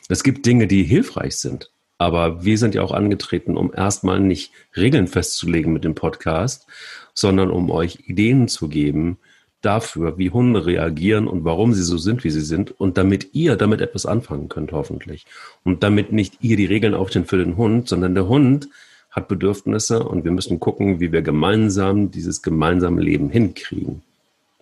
[0.09, 1.71] Es gibt Dinge, die hilfreich sind.
[1.99, 6.67] Aber wir sind ja auch angetreten, um erstmal nicht Regeln festzulegen mit dem Podcast,
[7.13, 9.19] sondern um euch Ideen zu geben
[9.61, 12.71] dafür, wie Hunde reagieren und warum sie so sind, wie sie sind.
[12.81, 15.27] Und damit ihr damit etwas anfangen könnt, hoffentlich.
[15.63, 18.69] Und damit nicht ihr die Regeln aufstellen für den Hund, sondern der Hund
[19.11, 24.03] hat Bedürfnisse und wir müssen gucken, wie wir gemeinsam dieses gemeinsame Leben hinkriegen.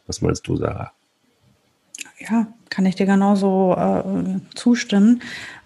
[0.06, 0.92] Was meinst du, Sarah?
[2.18, 5.22] Ja, kann ich dir genauso äh, zustimmen.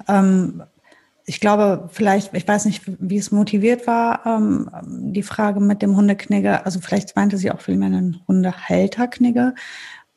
[0.08, 0.62] Ähm,
[1.24, 5.96] ich glaube, vielleicht, ich weiß nicht, wie es motiviert war, ähm, die Frage mit dem
[5.96, 6.66] Hundeknigge.
[6.66, 9.54] Also vielleicht meinte sie auch vielmehr einen Hundehalterknigge.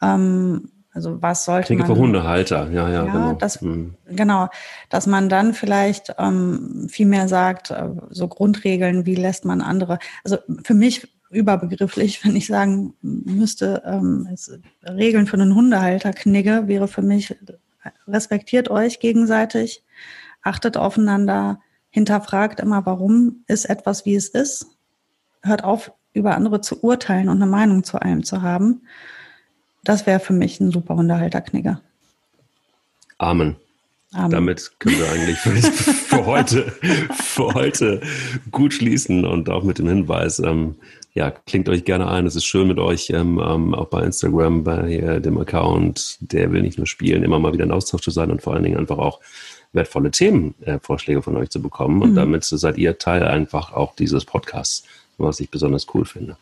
[0.01, 1.95] Ähm, also was sollte Knigge man...
[1.95, 3.33] für Hundehalter, ja, ja, ja genau.
[3.33, 3.95] Das, mhm.
[4.07, 4.47] Genau,
[4.89, 9.99] dass man dann vielleicht ähm, viel mehr sagt, äh, so Grundregeln, wie lässt man andere...
[10.23, 14.27] Also für mich überbegrifflich, wenn ich sagen müsste, ähm,
[14.83, 17.35] Regeln für einen Hundehalter knigge, wäre für mich,
[18.07, 19.83] respektiert euch gegenseitig,
[20.41, 21.59] achtet aufeinander,
[21.89, 24.67] hinterfragt immer, warum ist etwas, wie es ist,
[25.43, 28.81] hört auf, über andere zu urteilen und eine Meinung zu allem zu haben.
[29.83, 31.81] Das wäre für mich ein super Hundehalterknigger.
[33.17, 33.55] Amen.
[34.15, 34.31] Amen.
[34.31, 36.71] Damit können wir eigentlich für, für, heute,
[37.11, 38.01] für heute
[38.49, 40.75] gut schließen und auch mit dem Hinweis, ähm,
[41.13, 42.25] ja, klingt euch gerne ein.
[42.25, 46.17] Es ist schön mit euch, ähm, ähm, auch bei Instagram, bei äh, dem Account.
[46.21, 48.63] Der will nicht nur spielen, immer mal wieder in Austausch zu sein und vor allen
[48.63, 49.19] Dingen einfach auch
[49.73, 52.01] wertvolle Themenvorschläge äh, von euch zu bekommen.
[52.01, 52.15] Und mhm.
[52.15, 54.85] damit seid ihr Teil einfach auch dieses Podcasts,
[55.17, 56.37] was ich besonders cool finde.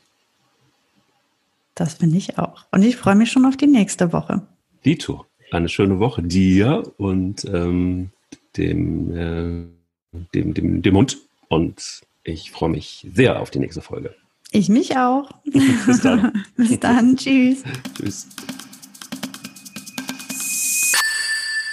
[1.74, 2.66] Das finde ich auch.
[2.72, 4.44] Und ich freue mich schon auf die nächste Woche.
[4.86, 8.10] Dito, eine schöne Woche dir und ähm,
[8.58, 11.18] dem, äh, dem, dem, dem Hund.
[11.48, 14.16] Und ich freue mich sehr auf die nächste Folge.
[14.52, 15.30] Ich mich auch.
[15.86, 16.46] Bis dann.
[16.58, 17.16] Bis dann.
[17.16, 17.64] Tschüss.
[17.98, 18.28] Tschüss.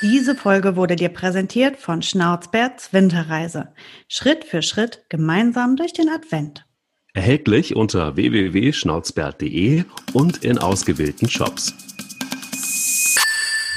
[0.03, 3.68] Diese Folge wurde dir präsentiert von Schnauzbärts Winterreise.
[4.09, 6.64] Schritt für Schritt gemeinsam durch den Advent.
[7.12, 11.74] Erhältlich unter www.schnauzbert.de und in ausgewählten Shops.